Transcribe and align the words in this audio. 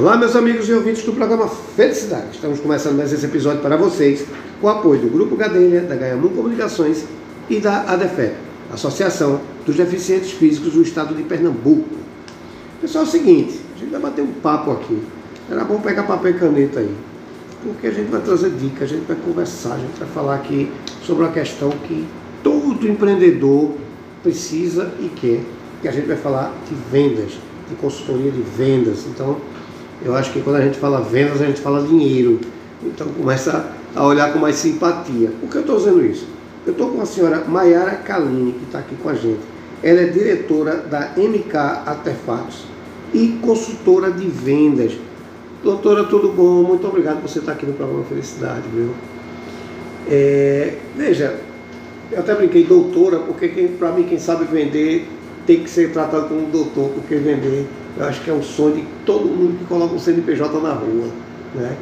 Olá, 0.00 0.16
meus 0.16 0.34
amigos 0.34 0.66
e 0.66 0.72
ouvintes 0.72 1.04
do 1.04 1.12
programa 1.12 1.46
Felicidade. 1.46 2.28
Estamos 2.32 2.58
começando 2.58 2.96
mais 2.96 3.12
esse 3.12 3.26
episódio 3.26 3.60
para 3.60 3.76
vocês 3.76 4.24
com 4.58 4.66
o 4.66 4.70
apoio 4.70 4.98
do 4.98 5.08
Grupo 5.10 5.36
Gadelha, 5.36 5.82
da 5.82 5.94
Gaiamu 5.94 6.30
Comunicações 6.30 7.04
e 7.50 7.60
da 7.60 7.82
ADEFEP, 7.82 8.34
Associação 8.72 9.42
dos 9.66 9.76
Deficientes 9.76 10.30
Físicos 10.30 10.72
do 10.72 10.80
Estado 10.80 11.14
de 11.14 11.22
Pernambuco. 11.24 11.96
Pessoal, 12.80 13.04
é 13.04 13.06
o 13.06 13.10
seguinte, 13.10 13.60
a 13.76 13.78
gente 13.78 13.90
vai 13.90 14.00
bater 14.00 14.22
um 14.22 14.32
papo 14.32 14.70
aqui. 14.70 15.02
Era 15.50 15.64
bom 15.64 15.78
pegar 15.80 16.04
papel 16.04 16.30
e 16.30 16.38
caneta 16.38 16.80
aí, 16.80 16.94
porque 17.62 17.88
a 17.88 17.90
gente 17.90 18.10
vai 18.10 18.22
trazer 18.22 18.52
dicas, 18.52 18.84
a 18.84 18.94
gente 18.94 19.04
vai 19.06 19.18
conversar, 19.22 19.74
a 19.74 19.78
gente 19.80 19.98
vai 19.98 20.08
falar 20.08 20.36
aqui 20.36 20.72
sobre 21.02 21.24
uma 21.24 21.32
questão 21.32 21.68
que 21.68 22.06
todo 22.42 22.88
empreendedor 22.88 23.72
precisa 24.22 24.94
e 24.98 25.10
quer, 25.10 25.40
que 25.82 25.88
a 25.88 25.92
gente 25.92 26.06
vai 26.06 26.16
falar 26.16 26.54
de 26.66 26.74
vendas, 26.90 27.32
de 27.68 27.74
consultoria 27.78 28.30
de 28.30 28.40
vendas. 28.40 29.04
Então, 29.06 29.36
eu 30.04 30.14
acho 30.14 30.32
que 30.32 30.40
quando 30.40 30.56
a 30.56 30.60
gente 30.62 30.78
fala 30.78 31.00
vendas, 31.00 31.40
a 31.40 31.46
gente 31.46 31.60
fala 31.60 31.86
dinheiro. 31.86 32.40
Então 32.82 33.06
começa 33.08 33.70
a 33.94 34.06
olhar 34.06 34.32
com 34.32 34.38
mais 34.38 34.56
simpatia. 34.56 35.30
Por 35.40 35.50
que 35.50 35.56
eu 35.56 35.60
estou 35.60 35.76
dizendo 35.76 36.04
isso? 36.04 36.26
Eu 36.66 36.72
estou 36.72 36.90
com 36.90 37.00
a 37.00 37.06
senhora 37.06 37.44
Maiara 37.46 37.96
Kalini, 37.96 38.52
que 38.52 38.64
está 38.64 38.78
aqui 38.78 38.94
com 38.96 39.08
a 39.08 39.14
gente. 39.14 39.40
Ela 39.82 40.00
é 40.00 40.06
diretora 40.06 40.76
da 40.76 41.12
MK 41.16 41.56
Artefatos 41.86 42.64
e 43.12 43.38
consultora 43.42 44.10
de 44.10 44.26
vendas. 44.26 44.92
Doutora, 45.62 46.04
tudo 46.04 46.28
bom? 46.28 46.62
Muito 46.62 46.86
obrigado 46.86 47.20
por 47.20 47.28
você 47.28 47.38
estar 47.38 47.52
aqui 47.52 47.66
no 47.66 47.74
programa 47.74 48.04
Felicidade, 48.04 48.62
viu? 48.74 48.90
É, 50.08 50.74
veja, 50.96 51.38
eu 52.10 52.20
até 52.20 52.34
brinquei 52.34 52.64
doutora, 52.64 53.18
porque 53.20 53.48
para 53.78 53.92
mim 53.92 54.04
quem 54.04 54.18
sabe 54.18 54.44
vender 54.44 55.06
tem 55.46 55.62
que 55.62 55.70
ser 55.70 55.92
tratado 55.92 56.28
como 56.28 56.46
doutor, 56.46 56.90
porque 56.90 57.16
vender 57.16 57.66
eu 57.96 58.06
acho 58.06 58.22
que 58.22 58.30
é 58.30 58.32
um 58.32 58.42
sonho 58.42 58.76
de 58.76 58.84
todo 59.04 59.26
mundo 59.26 59.58
que 59.58 59.64
coloca 59.64 59.94
um 59.94 59.98
CNPJ 59.98 60.60
na 60.60 60.72
rua. 60.72 61.08
Né? 61.54 61.76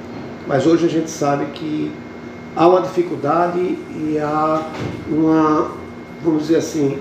Mas 0.46 0.66
hoje 0.66 0.86
a 0.86 0.88
gente 0.88 1.10
sabe 1.10 1.46
que 1.52 1.92
há 2.56 2.66
uma 2.66 2.80
dificuldade 2.80 3.60
e 3.60 4.18
há 4.18 4.68
uma, 5.10 5.70
vamos 6.24 6.42
dizer 6.42 6.56
assim, 6.56 6.98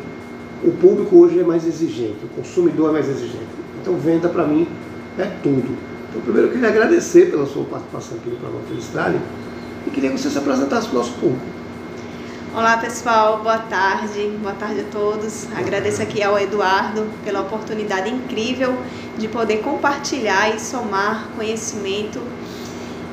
o 0.64 0.72
público 0.72 1.18
hoje 1.18 1.40
é 1.40 1.44
mais 1.44 1.66
exigente, 1.66 2.18
o 2.24 2.28
consumidor 2.30 2.90
é 2.90 2.94
mais 2.94 3.10
exigente. 3.10 3.48
Então 3.82 3.96
venda 3.96 4.28
para 4.28 4.46
mim 4.46 4.68
é 5.18 5.26
tudo. 5.42 5.78
Então 6.10 6.22
primeiro 6.22 6.50
eu 6.50 6.52
queria 6.52 6.70
agradecer 6.70 7.32
pela 7.32 7.46
sua 7.46 7.64
participação 7.64 8.18
aqui 8.18 8.30
no 8.30 8.36
programa 8.36 8.66
Felicidade 8.68 9.18
e 9.86 9.90
queria 9.90 10.12
que 10.12 10.20
você 10.20 10.30
se 10.30 10.38
apresentasse 10.38 10.88
para 10.88 10.96
o 10.96 11.00
nosso 11.00 11.14
público. 11.14 11.57
Olá 12.58 12.76
pessoal, 12.76 13.44
boa 13.44 13.60
tarde, 13.60 14.32
boa 14.42 14.56
tarde 14.56 14.80
a 14.80 14.84
todos. 14.86 15.48
Agradeço 15.56 16.02
aqui 16.02 16.24
ao 16.24 16.40
Eduardo 16.40 17.06
pela 17.24 17.42
oportunidade 17.42 18.10
incrível 18.10 18.76
de 19.16 19.28
poder 19.28 19.58
compartilhar 19.58 20.56
e 20.56 20.60
somar 20.60 21.30
conhecimento. 21.36 22.20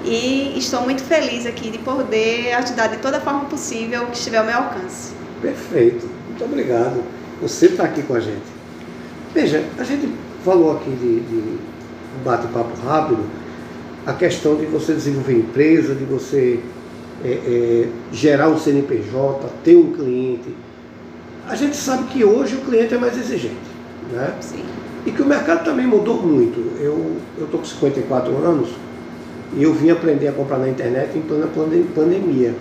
E 0.03 0.55
estou 0.57 0.81
muito 0.81 1.03
feliz 1.03 1.45
aqui 1.45 1.69
de 1.69 1.77
poder 1.77 2.55
ajudar 2.55 2.87
de 2.87 2.97
toda 2.97 3.21
forma 3.21 3.45
possível 3.45 4.07
que 4.07 4.17
estiver 4.17 4.39
ao 4.39 4.47
meu 4.47 4.57
alcance. 4.57 5.13
Perfeito, 5.43 6.09
muito 6.27 6.43
obrigado. 6.43 7.05
Você 7.43 7.67
está 7.67 7.85
aqui 7.85 8.03
com 8.03 8.15
a 8.15 8.21
gente. 8.21 8.47
Veja, 9.35 9.63
a 9.79 9.85
gente 9.85 10.11
falou 10.43 10.75
aqui 10.75 10.89
de, 10.89 11.21
de 11.21 11.59
bate-papo 12.25 12.75
rápido, 12.83 13.23
a 14.07 14.15
questão 14.15 14.57
de 14.57 14.65
você 14.65 14.95
desenvolver 14.95 15.35
empresa, 15.35 15.95
de 15.95 16.07
você 16.07 16.61
é, 17.23 17.29
é, 17.29 17.89
gerar 18.13 18.49
um 18.49 18.59
CNPJ, 18.59 19.49
ter 19.63 19.77
um 19.77 19.93
cliente. 19.93 20.55
A 21.47 21.55
gente 21.55 21.77
sabe 21.77 22.05
que 22.05 22.25
hoje 22.25 22.57
o 22.57 22.61
cliente 22.63 22.95
é 22.95 22.99
mais 22.99 23.17
exigente. 23.17 23.75
Né? 24.11 24.35
Sim. 24.41 24.65
E 25.07 25.11
que 25.11 25.23
o 25.23 25.27
mercado 25.27 25.65
também 25.65 25.87
mudou 25.87 26.23
muito. 26.23 26.81
Eu 26.81 27.17
estou 27.39 27.61
com 27.61 27.67
54 27.67 28.37
anos 28.37 28.71
e 29.57 29.63
eu 29.63 29.73
vim 29.73 29.91
aprender 29.91 30.29
a 30.29 30.33
comprar 30.33 30.59
na 30.59 30.69
internet 30.69 31.17
em 31.17 31.21
plena 31.21 31.47
pandemia. 31.95 32.55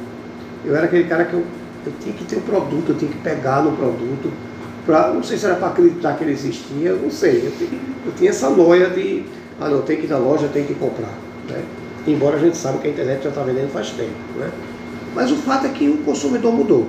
Eu 0.65 0.75
era 0.75 0.85
aquele 0.85 1.05
cara 1.05 1.25
que 1.25 1.33
eu, 1.33 1.43
eu 1.85 1.93
tinha 1.99 2.13
que 2.13 2.25
ter 2.25 2.37
um 2.37 2.41
produto, 2.41 2.89
eu 2.89 2.97
tinha 2.97 3.11
que 3.11 3.17
pegar 3.19 3.63
no 3.63 3.71
produto. 3.75 4.31
Pra, 4.85 5.13
não 5.13 5.23
sei 5.23 5.37
se 5.37 5.45
era 5.45 5.55
para 5.55 5.69
acreditar 5.69 6.17
que 6.17 6.23
ele 6.25 6.33
existia, 6.33 6.93
não 6.93 7.09
sei. 7.09 7.47
Eu, 7.47 7.51
tinha, 7.57 7.79
eu 8.05 8.11
tinha 8.13 8.29
essa 8.29 8.49
noia 8.49 8.89
de, 8.89 9.23
ah 9.59 9.69
não, 9.69 9.81
tem 9.81 9.97
que 9.97 10.05
ir 10.05 10.09
na 10.09 10.17
loja, 10.17 10.49
tem 10.49 10.65
que 10.65 10.73
comprar. 10.75 11.13
Né? 11.49 11.63
Embora 12.07 12.37
a 12.37 12.39
gente 12.39 12.57
saiba 12.57 12.79
que 12.79 12.87
a 12.87 12.91
internet 12.91 13.23
já 13.23 13.29
está 13.29 13.43
vendendo 13.43 13.71
faz 13.71 13.91
tempo. 13.91 14.11
Né? 14.37 14.51
Mas 15.15 15.31
o 15.31 15.35
fato 15.35 15.65
é 15.67 15.69
que 15.69 15.87
o 15.87 15.97
consumidor 15.97 16.53
mudou. 16.53 16.87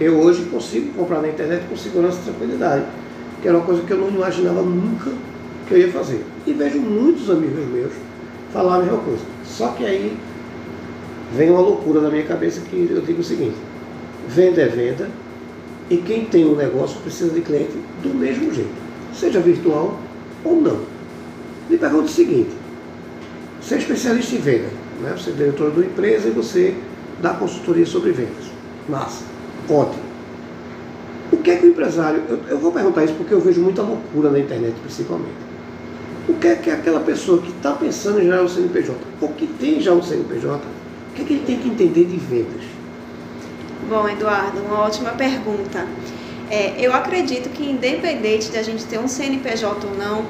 Eu 0.00 0.18
hoje 0.20 0.44
consigo 0.44 0.92
comprar 0.94 1.20
na 1.20 1.28
internet 1.28 1.64
com 1.68 1.76
segurança 1.76 2.18
e 2.20 2.24
tranquilidade, 2.30 2.84
que 3.42 3.48
era 3.48 3.56
uma 3.56 3.66
coisa 3.66 3.82
que 3.82 3.90
eu 3.90 3.98
não 3.98 4.08
imaginava 4.08 4.62
nunca 4.62 5.10
que 5.66 5.74
eu 5.74 5.78
ia 5.78 5.92
fazer. 5.92 6.24
E 6.46 6.52
vejo 6.52 6.78
muitos 6.78 7.28
amigos 7.30 7.66
meus 7.68 7.92
falar 8.52 8.76
a 8.76 8.78
mesma 8.78 8.98
coisa. 8.98 9.22
Só 9.44 9.68
que 9.68 9.84
aí 9.84 10.16
vem 11.34 11.50
uma 11.50 11.60
loucura 11.60 12.00
na 12.00 12.10
minha 12.10 12.24
cabeça 12.24 12.60
que 12.60 12.88
eu 12.90 13.00
digo 13.02 13.20
o 13.20 13.24
seguinte, 13.24 13.56
venda 14.28 14.62
é 14.62 14.66
venda, 14.66 15.08
e 15.90 15.96
quem 15.98 16.24
tem 16.24 16.46
um 16.46 16.54
negócio 16.54 17.00
precisa 17.00 17.30
de 17.30 17.40
cliente 17.40 17.72
do 18.02 18.14
mesmo 18.14 18.52
jeito, 18.52 18.70
seja 19.14 19.40
virtual 19.40 19.98
ou 20.44 20.60
não. 20.60 20.80
Me 21.68 21.76
pergunta 21.76 22.04
o 22.04 22.08
seguinte, 22.08 22.50
você 23.60 23.74
é 23.74 23.78
especialista 23.78 24.36
em 24.36 24.38
venda, 24.38 24.68
né? 25.02 25.14
você 25.16 25.30
é 25.30 25.32
diretor 25.32 25.70
de 25.70 25.78
uma 25.78 25.86
empresa 25.86 26.28
e 26.28 26.30
você 26.30 26.74
dá 27.20 27.34
consultoria 27.34 27.86
sobre 27.86 28.12
vendas. 28.12 28.46
Massa, 28.88 29.24
ótimo. 29.68 30.08
O 31.32 31.36
que 31.38 31.50
é 31.50 31.56
que 31.56 31.66
o 31.66 31.70
empresário. 31.70 32.22
Eu, 32.28 32.40
eu 32.48 32.58
vou 32.58 32.72
perguntar 32.72 33.04
isso 33.04 33.14
porque 33.14 33.34
eu 33.34 33.40
vejo 33.40 33.60
muita 33.60 33.82
loucura 33.82 34.30
na 34.30 34.38
internet, 34.38 34.74
principalmente. 34.80 35.48
O 36.28 36.34
que 36.34 36.46
é 36.46 36.56
que 36.56 36.70
aquela 36.70 37.00
pessoa 37.00 37.40
que 37.40 37.50
está 37.50 37.72
pensando 37.72 38.20
em 38.20 38.24
gerar 38.24 38.42
um 38.42 38.48
CNPJ, 38.48 38.96
ou 39.20 39.28
que 39.30 39.46
tem 39.46 39.80
já 39.80 39.92
um 39.92 40.02
CNPJ, 40.02 40.56
o 40.56 41.14
que 41.14 41.22
é 41.22 41.24
que 41.24 41.32
ele 41.34 41.44
tem 41.44 41.58
que 41.58 41.68
entender 41.68 42.04
de 42.04 42.16
vendas? 42.16 42.62
Bom, 43.88 44.08
Eduardo, 44.08 44.60
uma 44.60 44.80
ótima 44.80 45.10
pergunta. 45.12 45.86
É, 46.50 46.74
eu 46.78 46.94
acredito 46.94 47.48
que 47.50 47.64
independente 47.64 48.50
de 48.50 48.58
a 48.58 48.62
gente 48.62 48.84
ter 48.84 48.98
um 48.98 49.08
CNPJ 49.08 49.86
ou 49.86 49.94
não, 49.96 50.24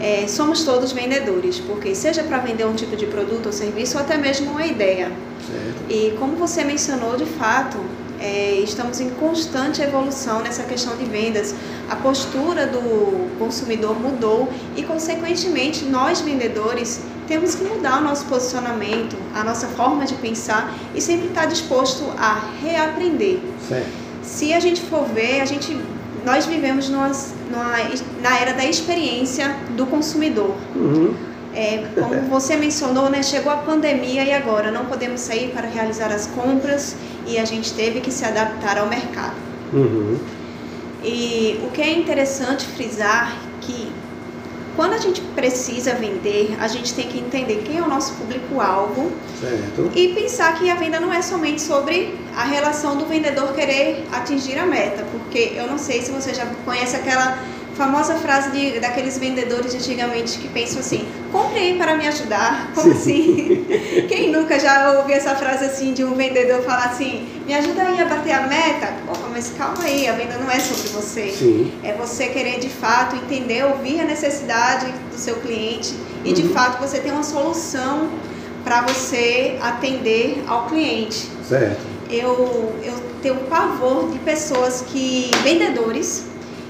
é, 0.00 0.26
somos 0.26 0.64
todos 0.64 0.92
vendedores, 0.92 1.58
porque 1.60 1.94
seja 1.94 2.22
para 2.22 2.38
vender 2.38 2.66
um 2.66 2.74
tipo 2.74 2.96
de 2.96 3.06
produto 3.06 3.46
ou 3.46 3.52
serviço 3.52 3.96
ou 3.96 4.02
até 4.02 4.16
mesmo 4.16 4.50
uma 4.50 4.66
ideia. 4.66 5.10
Certo. 5.46 5.90
E 5.90 6.16
como 6.18 6.36
você 6.36 6.64
mencionou, 6.64 7.16
de 7.16 7.26
fato, 7.26 7.78
é, 8.20 8.54
estamos 8.54 9.00
em 9.00 9.10
constante 9.10 9.82
evolução 9.82 10.40
nessa 10.40 10.62
questão 10.62 10.96
de 10.96 11.04
vendas. 11.04 11.54
A 11.90 11.96
postura 11.96 12.66
do 12.66 13.28
consumidor 13.38 13.98
mudou 14.00 14.48
e, 14.76 14.82
consequentemente, 14.82 15.84
nós 15.84 16.20
vendedores 16.20 17.00
temos 17.26 17.54
que 17.54 17.64
mudar 17.64 18.00
o 18.00 18.04
nosso 18.04 18.26
posicionamento, 18.26 19.16
a 19.34 19.42
nossa 19.42 19.66
forma 19.68 20.04
de 20.04 20.14
pensar 20.14 20.74
e 20.94 21.00
sempre 21.00 21.28
estar 21.28 21.46
disposto 21.46 22.04
a 22.18 22.50
reaprender. 22.62 23.40
Certo. 23.68 23.88
Se 24.22 24.52
a 24.52 24.60
gente 24.60 24.80
for 24.80 25.04
ver, 25.04 25.40
a 25.40 25.44
gente 25.44 25.78
nós 26.24 26.46
vivemos 26.46 26.88
numa, 26.88 27.08
numa, 27.08 27.76
na 28.22 28.38
era 28.38 28.54
da 28.54 28.64
experiência 28.64 29.56
do 29.76 29.86
consumidor. 29.86 30.54
Uhum. 30.74 31.14
É, 31.54 31.86
como 31.94 32.20
você 32.28 32.56
mencionou, 32.56 33.10
né, 33.10 33.22
chegou 33.22 33.52
a 33.52 33.58
pandemia 33.58 34.24
e 34.24 34.32
agora 34.32 34.70
não 34.70 34.86
podemos 34.86 35.20
sair 35.20 35.50
para 35.50 35.68
realizar 35.68 36.10
as 36.12 36.26
compras 36.26 36.96
e 37.26 37.38
a 37.38 37.44
gente 37.44 37.72
teve 37.74 38.00
que 38.00 38.10
se 38.10 38.24
adaptar 38.24 38.78
ao 38.78 38.88
mercado. 38.88 39.36
Uhum. 39.72 40.18
E 41.02 41.60
o 41.62 41.70
que 41.70 41.82
é 41.82 41.92
interessante 41.92 42.66
frisar 42.66 43.36
que 43.60 43.92
quando 44.76 44.94
a 44.94 44.98
gente 44.98 45.20
precisa 45.20 45.94
vender, 45.94 46.56
a 46.60 46.66
gente 46.66 46.92
tem 46.94 47.06
que 47.06 47.18
entender 47.18 47.62
quem 47.64 47.78
é 47.78 47.82
o 47.82 47.88
nosso 47.88 48.14
público-alvo 48.14 49.12
e 49.94 50.08
pensar 50.08 50.58
que 50.58 50.68
a 50.68 50.74
venda 50.74 50.98
não 50.98 51.12
é 51.12 51.22
somente 51.22 51.62
sobre 51.62 52.18
a 52.34 52.44
relação 52.44 52.96
do 52.96 53.06
vendedor 53.06 53.52
querer 53.52 54.04
atingir 54.12 54.58
a 54.58 54.66
meta, 54.66 55.04
porque 55.34 55.52
eu 55.56 55.66
não 55.66 55.78
sei 55.78 56.00
se 56.00 56.12
você 56.12 56.32
já 56.32 56.46
conhece 56.64 56.94
aquela 56.94 57.36
famosa 57.76 58.14
frase 58.14 58.52
de, 58.52 58.78
daqueles 58.78 59.18
vendedores 59.18 59.72
de 59.72 59.78
antigamente 59.78 60.38
que 60.38 60.46
pensam 60.46 60.78
assim: 60.78 61.08
compre 61.32 61.58
aí 61.58 61.76
para 61.76 61.96
me 61.96 62.06
ajudar. 62.06 62.70
Como 62.72 62.92
assim? 62.92 63.66
Quem 64.06 64.30
nunca 64.30 64.60
já 64.60 64.92
ouviu 64.92 65.16
essa 65.16 65.34
frase 65.34 65.64
assim 65.64 65.92
de 65.92 66.04
um 66.04 66.14
vendedor 66.14 66.62
falar 66.62 66.84
assim: 66.84 67.26
me 67.44 67.52
ajuda 67.52 67.82
aí 67.82 68.00
a 68.00 68.04
bater 68.04 68.30
a 68.30 68.46
meta? 68.46 68.94
Opa, 69.08 69.26
mas 69.32 69.52
calma 69.58 69.82
aí, 69.82 70.06
a 70.06 70.12
venda 70.12 70.38
não 70.38 70.48
é 70.48 70.60
sobre 70.60 70.88
você. 70.90 71.32
Sim. 71.32 71.72
É 71.82 71.92
você 71.94 72.28
querer 72.28 72.60
de 72.60 72.68
fato 72.68 73.16
entender, 73.16 73.64
ouvir 73.64 74.02
a 74.02 74.04
necessidade 74.04 74.86
do 75.10 75.18
seu 75.18 75.34
cliente 75.40 75.96
e 76.24 76.32
de 76.32 76.42
uhum. 76.42 76.50
fato 76.50 76.80
você 76.80 77.00
ter 77.00 77.10
uma 77.10 77.24
solução 77.24 78.08
para 78.62 78.82
você 78.82 79.58
atender 79.60 80.44
ao 80.46 80.68
cliente. 80.68 81.28
Certo. 81.48 81.80
Eu, 82.08 82.72
eu 82.84 83.03
tenho 83.24 83.36
pavor 83.48 84.10
de 84.10 84.18
pessoas 84.18 84.84
que, 84.86 85.30
vendedores, 85.42 86.26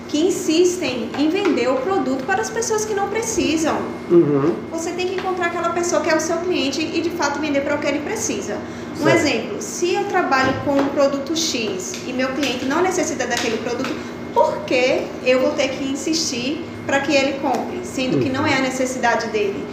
que 0.09 0.25
insistem 0.29 1.11
em 1.19 1.29
vender 1.29 1.69
o 1.69 1.75
produto 1.79 2.25
para 2.25 2.41
as 2.41 2.49
pessoas 2.49 2.85
que 2.85 2.95
não 2.95 3.09
precisam. 3.09 3.77
Uhum. 4.09 4.55
Você 4.71 4.93
tem 4.93 5.09
que 5.09 5.15
encontrar 5.17 5.47
aquela 5.47 5.71
pessoa 5.71 6.01
que 6.01 6.09
é 6.09 6.15
o 6.15 6.21
seu 6.21 6.37
cliente 6.37 6.81
e 6.81 7.01
de 7.01 7.11
fato 7.11 7.41
vender 7.41 7.62
para 7.62 7.75
o 7.75 7.79
que 7.79 7.89
ele 7.89 7.99
precisa. 7.99 8.56
Um 9.01 9.03
certo. 9.03 9.19
exemplo, 9.19 9.56
se 9.61 9.95
eu 9.95 10.05
trabalho 10.05 10.55
com 10.65 10.77
um 10.77 10.89
produto 10.91 11.37
X 11.37 11.95
e 12.06 12.12
meu 12.12 12.29
cliente 12.29 12.65
não 12.67 12.83
necessita 12.83 13.27
daquele 13.27 13.56
produto, 13.56 13.91
por 14.33 14.61
que 14.61 15.09
eu 15.27 15.41
vou 15.41 15.51
ter 15.51 15.71
que 15.71 15.83
insistir 15.83 16.65
para 16.87 17.01
que 17.01 17.12
ele 17.12 17.41
compre, 17.41 17.81
sendo 17.83 18.19
uhum. 18.19 18.23
que 18.23 18.31
não 18.31 18.47
é 18.47 18.55
a 18.55 18.61
necessidade 18.61 19.27
dele? 19.29 19.65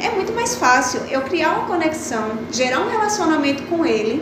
é 0.00 0.10
muito 0.10 0.32
mais 0.32 0.56
fácil 0.56 1.00
eu 1.08 1.22
criar 1.22 1.52
uma 1.52 1.66
conexão, 1.68 2.32
gerar 2.50 2.80
um 2.80 2.90
relacionamento 2.90 3.62
com 3.64 3.86
ele, 3.86 4.20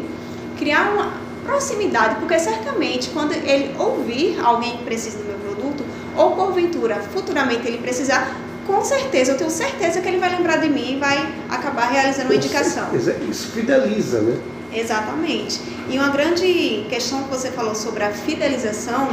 criar 0.59 0.93
uma 0.93 1.24
proximidade, 1.44 2.17
porque 2.17 2.38
certamente 2.38 3.11
quando 3.11 3.32
ele 3.32 3.75
ouvir 3.79 4.38
alguém 4.43 4.79
que 4.79 4.85
precisa 4.85 5.19
do 5.19 5.25
meu 5.25 5.37
produto, 5.37 5.85
ou 6.17 6.32
porventura 6.32 6.96
futuramente 7.12 7.67
ele 7.67 7.79
precisar, 7.79 8.37
com 8.67 8.82
certeza, 8.82 9.32
eu 9.32 9.38
tenho 9.38 9.50
certeza 9.50 10.00
que 10.00 10.08
ele 10.08 10.19
vai 10.19 10.35
lembrar 10.37 10.56
de 10.56 10.69
mim 10.69 10.96
e 10.96 10.99
vai 10.99 11.32
acabar 11.50 11.91
realizando 11.91 12.29
uma 12.29 12.37
indicação. 12.37 12.88
Isso 12.94 13.49
fideliza, 13.49 14.20
né? 14.23 14.38
Exatamente. 14.73 15.61
E 15.88 15.99
uma 15.99 16.08
grande 16.08 16.87
questão 16.88 17.23
que 17.25 17.31
você 17.31 17.50
falou 17.50 17.75
sobre 17.75 18.02
a 18.02 18.11
fidelização, 18.11 19.08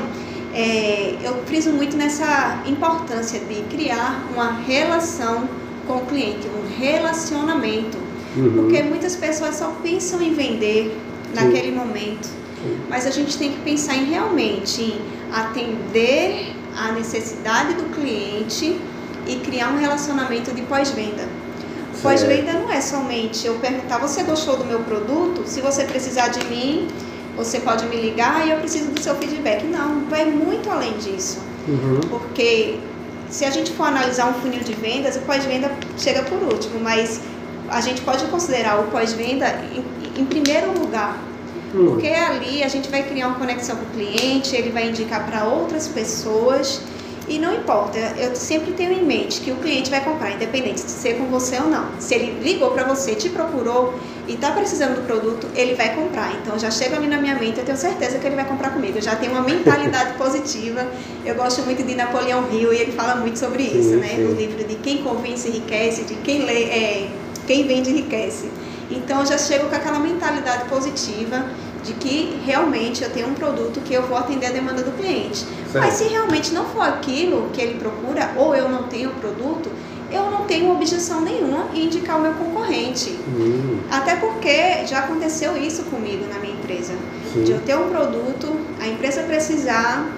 é, 0.54 1.16
eu 1.24 1.36
friso 1.46 1.72
muito 1.72 1.96
nessa 1.96 2.62
importância 2.66 3.40
de 3.40 3.62
criar 3.64 4.26
uma 4.34 4.54
relação 4.62 5.48
com 5.88 5.98
o 5.98 6.06
cliente, 6.06 6.48
um 6.48 6.80
relacionamento. 6.80 7.98
Uhum. 8.36 8.54
Porque 8.54 8.82
muitas 8.84 9.16
pessoas 9.16 9.56
só 9.56 9.74
pensam 9.84 10.22
em 10.22 10.34
vender 10.34 10.98
naquele 11.34 11.72
momento. 11.72 12.30
Mas 12.90 13.08
a 13.08 13.12
gente 13.12 13.38
tem 13.38 13.52
que 13.54 13.60
pensar 13.62 13.96
em 13.96 14.06
realmente 14.06 15.02
atender 15.34 16.56
a 16.76 16.92
necessidade 16.92 17.74
do 17.74 17.84
cliente 17.96 18.80
e 19.28 19.36
criar 19.38 19.70
um 19.70 19.78
relacionamento 19.78 20.54
de 20.54 20.62
pós-venda. 20.64 21.28
Pós-venda 22.02 22.54
não 22.54 22.72
é 22.72 22.82
somente 22.82 23.46
eu 23.46 23.56
perguntar, 23.56 24.00
você 24.00 24.24
gostou 24.24 24.58
do 24.58 24.66
meu 24.66 24.80
produto? 24.80 25.44
Se 25.46 25.62
você 25.62 25.84
precisar 25.84 26.30
de 26.30 26.44
mim, 26.46 26.88
você 27.36 27.60
pode 27.60 27.86
me 27.86 27.96
ligar 27.96 28.46
e 28.48 28.52
eu 28.52 28.58
preciso 28.58 28.90
do 28.90 29.02
seu 29.02 29.16
feedback. 29.16 29.64
Não, 29.66 30.06
vai 30.10 30.26
muito 30.26 30.70
além 30.70 30.94
disso. 30.98 31.40
Uhum. 31.68 32.00
Porque 32.10 32.80
se 33.30 33.46
a 33.46 33.52
gente 33.52 33.72
for 33.72 33.86
analisar 33.86 34.28
um 34.30 34.34
funil 34.34 34.62
de 34.62 34.74
vendas, 34.74 35.16
o 35.16 35.22
pós-venda 35.22 35.72
chega 35.98 36.24
por 36.24 36.42
último, 36.42 36.80
mas 36.80 37.22
a 37.72 37.82
gente 37.82 38.02
pode 38.02 38.26
considerar 38.26 38.80
o 38.80 38.92
pós-venda 38.92 39.48
em, 39.74 40.22
em, 40.22 40.26
primeiro 40.26 40.78
lugar. 40.78 41.18
Uhum. 41.74 41.86
Porque 41.92 42.08
ali 42.08 42.64
a 42.64 42.68
gente 42.68 42.90
vai 42.90 43.02
criar 43.04 43.28
uma 43.28 43.40
conexão 43.40 43.78
com 43.78 43.86
o 43.86 43.90
cliente, 43.90 44.56
ele 44.56 44.72
vai 44.72 44.90
indicar 44.90 45.26
para 45.26 45.46
outras 45.46 45.88
pessoas 45.88 46.82
e 47.32 47.40
não 47.40 47.54
importa, 47.56 47.98
eu 48.18 48.36
sempre 48.36 48.74
tenho 48.74 48.92
em 48.92 49.06
mente 49.06 49.40
que 49.40 49.52
o 49.52 49.56
cliente 49.56 49.90
vai 49.90 50.04
comprar, 50.04 50.32
independente 50.32 50.84
de 50.84 50.92
ser 50.92 51.14
com 51.14 51.28
você 51.28 51.58
ou 51.60 51.68
não. 51.70 51.86
Se 51.98 52.14
ele 52.14 52.42
ligou 52.42 52.72
para 52.72 52.84
você, 52.84 53.16
te 53.16 53.30
procurou 53.30 53.94
e 54.28 54.34
está 54.34 54.52
precisando 54.52 54.96
do 54.96 55.08
produto, 55.08 55.48
ele 55.56 55.76
vai 55.76 55.96
comprar. 55.96 56.34
Então 56.42 56.60
já 56.60 56.70
chega 56.70 56.98
ali 56.98 57.08
na 57.08 57.22
minha 57.22 57.36
mente, 57.36 57.60
eu 57.60 57.64
tenho 57.64 57.78
certeza 57.78 58.20
que 58.20 58.28
ele 58.28 58.36
vai 58.36 58.44
comprar 58.44 58.72
comigo. 58.72 58.98
Eu 58.98 59.02
já 59.02 59.16
tenho 59.16 59.32
uma 59.32 59.44
mentalidade 59.44 60.16
positiva. 60.20 60.86
Eu 61.24 61.36
gosto 61.36 61.62
muito 61.62 61.84
de 61.84 61.96
Napoleão 61.96 62.44
Hill 62.52 62.74
e 62.74 62.78
ele 62.78 62.92
fala 62.92 63.16
muito 63.16 63.40
sobre 63.40 63.64
isso, 63.64 63.92
sim, 63.92 63.96
né? 63.96 64.10
Sim. 64.10 64.24
No 64.24 64.34
livro 64.34 64.64
de 64.64 64.76
Quem 64.76 65.02
Convence 65.04 65.48
Enriquece, 65.48 66.04
de 66.04 66.16
Quem, 66.16 66.44
lê, 66.44 66.64
é, 66.64 67.10
quem 67.52 67.68
Vende 67.68 67.90
Enriquece. 67.90 68.50
Então 68.90 69.20
eu 69.20 69.26
já 69.26 69.38
chego 69.38 69.68
com 69.68 69.76
aquela 69.76 70.00
mentalidade 70.00 70.70
positiva 70.70 71.46
de 71.84 71.94
que 71.94 72.40
realmente 72.46 73.04
eu 73.04 73.10
tenho 73.10 73.28
um 73.28 73.34
produto 73.34 73.82
que 73.82 73.94
eu 73.94 74.04
vou 74.04 74.18
atender 74.18 74.46
a 74.46 74.52
demanda 74.52 74.82
do 74.84 74.92
cliente. 74.92 75.40
Certo. 75.40 75.86
Mas 75.86 75.96
se 75.96 76.06
realmente 76.06 76.54
não 76.54 76.66
for 76.66 76.84
aquilo 76.84 77.50
que 77.52 77.60
ele 77.60 77.78
procura, 77.78 78.32
ou 78.38 78.56
eu 78.56 78.70
não 78.70 78.84
tenho 78.84 79.10
o 79.10 79.16
produto, 79.16 79.70
eu 80.10 80.30
não 80.32 80.46
tenho 80.46 80.72
objeção 80.72 81.22
nenhuma 81.22 81.68
em 81.74 81.86
indicar 81.86 82.18
o 82.18 82.22
meu 82.22 82.34
concorrente. 82.34 83.18
Hum. 83.28 83.80
Até 83.90 84.16
porque 84.16 84.86
já 84.86 85.00
aconteceu 85.00 85.58
isso 85.58 85.84
comigo 85.84 86.26
na 86.32 86.40
minha 86.40 86.54
empresa. 86.54 86.94
Sim. 87.34 87.44
De 87.44 87.52
eu 87.52 87.60
ter 87.62 87.76
um 87.76 87.90
produto, 87.90 88.56
a 88.80 88.88
empresa 88.88 89.24
precisar, 89.24 90.10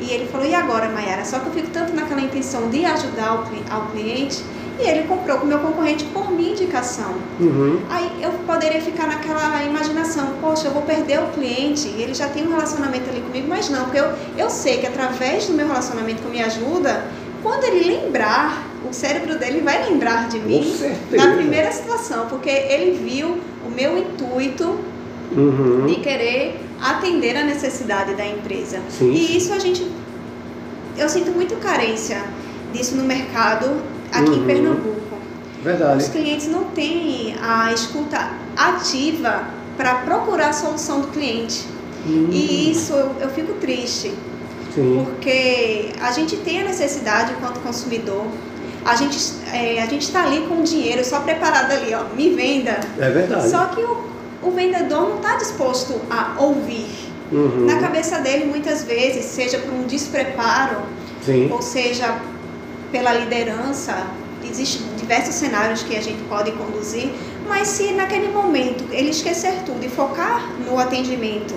e 0.00 0.12
ele 0.12 0.28
falou, 0.28 0.46
e 0.46 0.54
agora, 0.54 0.88
Mayara? 0.88 1.24
Só 1.24 1.40
que 1.40 1.46
eu 1.46 1.52
fico 1.52 1.70
tanto 1.70 1.92
naquela 1.94 2.20
intenção 2.20 2.68
de 2.68 2.84
ajudar 2.84 3.44
ao 3.70 3.86
cliente 3.86 4.44
e 4.78 4.88
ele 4.88 5.08
comprou 5.08 5.38
com 5.38 5.44
o 5.44 5.48
meu 5.48 5.58
concorrente 5.58 6.04
por 6.04 6.30
minha 6.30 6.52
indicação. 6.52 7.14
Uhum. 7.40 7.80
Aí 7.90 8.10
eu 8.22 8.30
poderia 8.46 8.80
ficar 8.80 9.08
naquela 9.08 9.62
imaginação, 9.64 10.34
poxa, 10.40 10.68
eu 10.68 10.72
vou 10.72 10.82
perder 10.82 11.20
o 11.20 11.26
cliente, 11.28 11.88
ele 11.88 12.14
já 12.14 12.28
tem 12.28 12.46
um 12.46 12.50
relacionamento 12.50 13.10
ali 13.10 13.20
comigo, 13.20 13.48
mas 13.48 13.68
não, 13.68 13.84
porque 13.84 13.98
eu, 13.98 14.12
eu 14.36 14.48
sei 14.48 14.78
que 14.78 14.86
através 14.86 15.46
do 15.46 15.52
meu 15.52 15.66
relacionamento 15.66 16.22
com 16.22 16.28
minha 16.28 16.46
ajuda, 16.46 17.04
quando 17.42 17.64
ele 17.64 17.88
lembrar, 17.88 18.66
o 18.88 18.92
cérebro 18.92 19.36
dele 19.36 19.60
vai 19.60 19.88
lembrar 19.88 20.28
de 20.28 20.38
mim 20.38 20.72
na 21.10 21.34
primeira 21.34 21.72
situação, 21.72 22.26
porque 22.28 22.48
ele 22.48 22.92
viu 22.92 23.38
o 23.66 23.70
meu 23.70 23.98
intuito 23.98 24.78
uhum. 25.36 25.86
de 25.86 25.96
querer 25.96 26.60
atender 26.80 27.36
a 27.36 27.44
necessidade 27.44 28.14
da 28.14 28.24
empresa. 28.24 28.80
Sim. 28.88 29.10
E 29.10 29.36
isso 29.36 29.52
a 29.52 29.58
gente, 29.58 29.84
eu 30.96 31.08
sinto 31.08 31.32
muito 31.32 31.56
carência 31.56 32.22
disso 32.72 32.94
no 32.96 33.04
mercado 33.04 33.97
aqui 34.12 34.30
uhum. 34.30 34.36
em 34.36 34.46
Pernambuco. 34.46 34.98
Verdade. 35.62 36.02
Os 36.02 36.08
clientes 36.08 36.48
não 36.48 36.64
têm 36.64 37.34
a 37.42 37.72
escuta 37.72 38.30
ativa 38.56 39.44
para 39.76 39.96
procurar 39.96 40.50
a 40.50 40.52
solução 40.52 41.00
do 41.00 41.08
cliente. 41.08 41.64
Uhum. 42.06 42.28
E 42.30 42.70
isso 42.70 42.92
eu, 42.92 43.14
eu 43.20 43.28
fico 43.30 43.54
triste. 43.54 44.12
Sim. 44.74 45.04
Porque 45.04 45.90
a 46.00 46.12
gente 46.12 46.36
tem 46.36 46.60
a 46.60 46.64
necessidade, 46.64 47.32
enquanto 47.32 47.60
consumidor, 47.60 48.26
a 48.84 48.94
gente 48.94 49.18
é, 49.52 49.82
a 49.82 49.86
gente 49.86 50.02
está 50.02 50.24
ali 50.24 50.46
com 50.46 50.60
o 50.60 50.62
dinheiro 50.62 51.04
só 51.04 51.20
preparado 51.20 51.72
ali, 51.72 51.92
ó, 51.94 52.04
me 52.14 52.30
venda. 52.30 52.78
É 52.98 53.10
verdade. 53.10 53.50
Só 53.50 53.66
que 53.66 53.80
o, 53.80 54.04
o 54.42 54.50
vendedor 54.50 55.08
não 55.08 55.16
está 55.16 55.36
disposto 55.36 56.00
a 56.10 56.34
ouvir. 56.38 56.86
Uhum. 57.30 57.66
Na 57.66 57.78
cabeça 57.78 58.18
dele, 58.20 58.46
muitas 58.46 58.84
vezes, 58.84 59.24
seja 59.26 59.58
por 59.58 59.72
um 59.74 59.82
despreparo, 59.82 60.78
Sim. 61.22 61.50
ou 61.50 61.60
seja 61.60 62.18
pela 62.90 63.12
liderança, 63.12 64.06
existem 64.44 64.82
diversos 64.96 65.34
cenários 65.34 65.82
que 65.82 65.96
a 65.96 66.00
gente 66.00 66.22
pode 66.28 66.52
conduzir, 66.52 67.10
mas 67.46 67.68
se 67.68 67.92
naquele 67.92 68.28
momento 68.28 68.84
ele 68.90 69.10
esquecer 69.10 69.62
tudo 69.64 69.84
e 69.84 69.88
focar 69.88 70.52
no 70.66 70.78
atendimento 70.78 71.54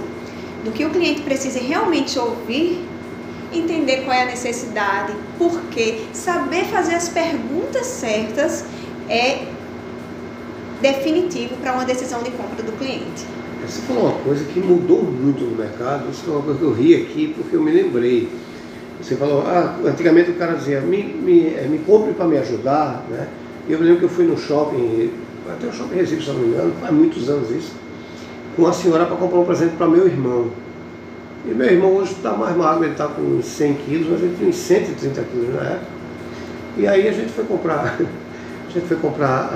do 0.63 0.71
que 0.71 0.85
o 0.85 0.89
cliente 0.89 1.21
precisa 1.21 1.59
realmente 1.59 2.17
ouvir, 2.19 2.85
entender 3.51 4.03
qual 4.03 4.15
é 4.15 4.23
a 4.23 4.25
necessidade, 4.25 5.13
por 5.37 5.59
quê, 5.71 6.01
saber 6.13 6.65
fazer 6.65 6.95
as 6.95 7.09
perguntas 7.09 7.87
certas 7.87 8.65
é 9.09 9.45
definitivo 10.81 11.55
para 11.57 11.73
uma 11.73 11.85
decisão 11.85 12.23
de 12.23 12.31
compra 12.31 12.63
do 12.63 12.71
cliente. 12.77 13.25
Você 13.65 13.81
falou 13.81 14.05
uma 14.05 14.19
coisa 14.19 14.43
que 14.45 14.59
mudou 14.59 15.03
muito 15.03 15.43
no 15.43 15.55
mercado, 15.55 16.09
isso 16.09 16.23
é 16.27 16.31
uma 16.31 16.41
coisa 16.41 16.59
que 16.59 16.65
eu 16.65 16.73
ri 16.73 16.95
aqui 16.95 17.33
porque 17.35 17.55
eu 17.55 17.61
me 17.61 17.71
lembrei. 17.71 18.27
Você 19.01 19.15
falou, 19.15 19.43
ah, 19.47 19.75
antigamente 19.85 20.31
o 20.31 20.35
cara 20.35 20.53
dizia, 20.53 20.79
me, 20.79 21.03
me, 21.03 21.47
eh, 21.47 21.67
me 21.67 21.79
compre 21.79 22.13
para 22.13 22.25
me 22.25 22.37
ajudar, 22.37 23.03
né? 23.09 23.27
Eu 23.67 23.79
lembro 23.79 23.97
que 23.97 24.03
eu 24.03 24.09
fui 24.09 24.25
no 24.25 24.37
shopping, 24.37 25.11
até 25.49 25.67
o 25.67 25.73
shopping 25.73 25.95
Recife, 25.95 26.23
se 26.23 26.29
não 26.29 26.39
me 26.39 26.47
engano, 26.49 26.73
faz 26.79 26.93
muitos 26.93 27.29
anos 27.29 27.49
isso, 27.49 27.73
com 28.55 28.67
a 28.67 28.73
senhora 28.73 29.05
para 29.05 29.15
comprar 29.15 29.39
um 29.39 29.45
presente 29.45 29.75
para 29.75 29.87
meu 29.87 30.05
irmão. 30.05 30.47
E 31.45 31.53
meu 31.53 31.67
irmão 31.67 31.95
hoje 31.95 32.11
está 32.11 32.33
mais 32.33 32.55
magro, 32.55 32.83
ele 32.83 32.91
está 32.91 33.07
com 33.07 33.41
100 33.41 33.73
quilos, 33.73 34.07
mas 34.11 34.21
ele 34.21 34.35
tinha 34.37 34.53
130 34.53 35.21
quilos 35.23 35.55
na 35.55 35.61
época. 35.61 35.87
E 36.77 36.87
aí 36.87 37.07
a 37.07 37.11
gente 37.11 37.31
foi 37.31 37.43
comprar, 37.45 37.97
a 37.99 38.71
gente 38.71 38.87
foi 38.87 38.97
comprar 38.97 39.49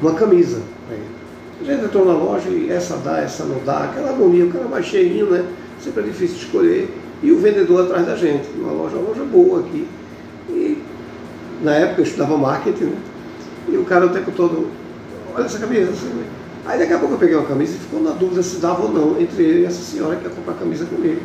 uma 0.00 0.14
camisa 0.14 0.62
para 0.86 0.96
ele. 0.96 1.06
A 1.60 1.64
gente 1.64 1.84
entrou 1.84 2.06
na 2.06 2.14
loja 2.14 2.48
e 2.48 2.70
essa 2.70 2.96
dá, 2.96 3.20
essa 3.20 3.44
não 3.44 3.62
dá, 3.64 3.84
aquela 3.84 4.10
agonia, 4.10 4.46
o 4.46 4.50
cara 4.50 4.64
mais 4.64 4.86
cheinho, 4.86 5.30
né? 5.30 5.44
Sempre 5.78 6.04
é 6.04 6.06
difícil 6.06 6.36
escolher 6.36 6.88
e 7.22 7.30
o 7.30 7.38
vendedor 7.38 7.84
atrás 7.84 8.06
da 8.06 8.16
gente, 8.16 8.48
uma 8.56 8.72
loja, 8.72 8.96
uma 8.96 9.08
loja 9.08 9.24
boa 9.24 9.60
aqui. 9.60 9.86
E 10.50 10.82
na 11.62 11.74
época 11.74 12.00
eu 12.00 12.04
estudava 12.04 12.36
marketing, 12.36 12.84
né? 12.84 12.96
E 13.68 13.76
o 13.76 13.84
cara 13.84 14.06
o 14.06 14.08
tempo 14.08 14.32
todo, 14.32 14.68
olha 15.34 15.44
essa 15.44 15.58
camisa. 15.58 15.92
Assim, 15.92 16.08
né? 16.08 16.24
Aí 16.66 16.78
daqui 16.78 16.92
a 16.92 16.98
pouco 16.98 17.14
eu 17.14 17.18
peguei 17.18 17.36
uma 17.36 17.46
camisa 17.46 17.74
e 17.74 17.78
ficou 17.78 18.02
na 18.02 18.10
dúvida 18.10 18.42
se 18.42 18.56
dava 18.56 18.82
ou 18.82 18.92
não 18.92 19.20
entre 19.20 19.42
ele 19.42 19.60
e 19.62 19.64
essa 19.64 19.82
senhora 19.82 20.16
que 20.16 20.24
ia 20.24 20.30
comprar 20.30 20.54
a 20.54 20.56
camisa 20.56 20.84
comigo. 20.84 21.20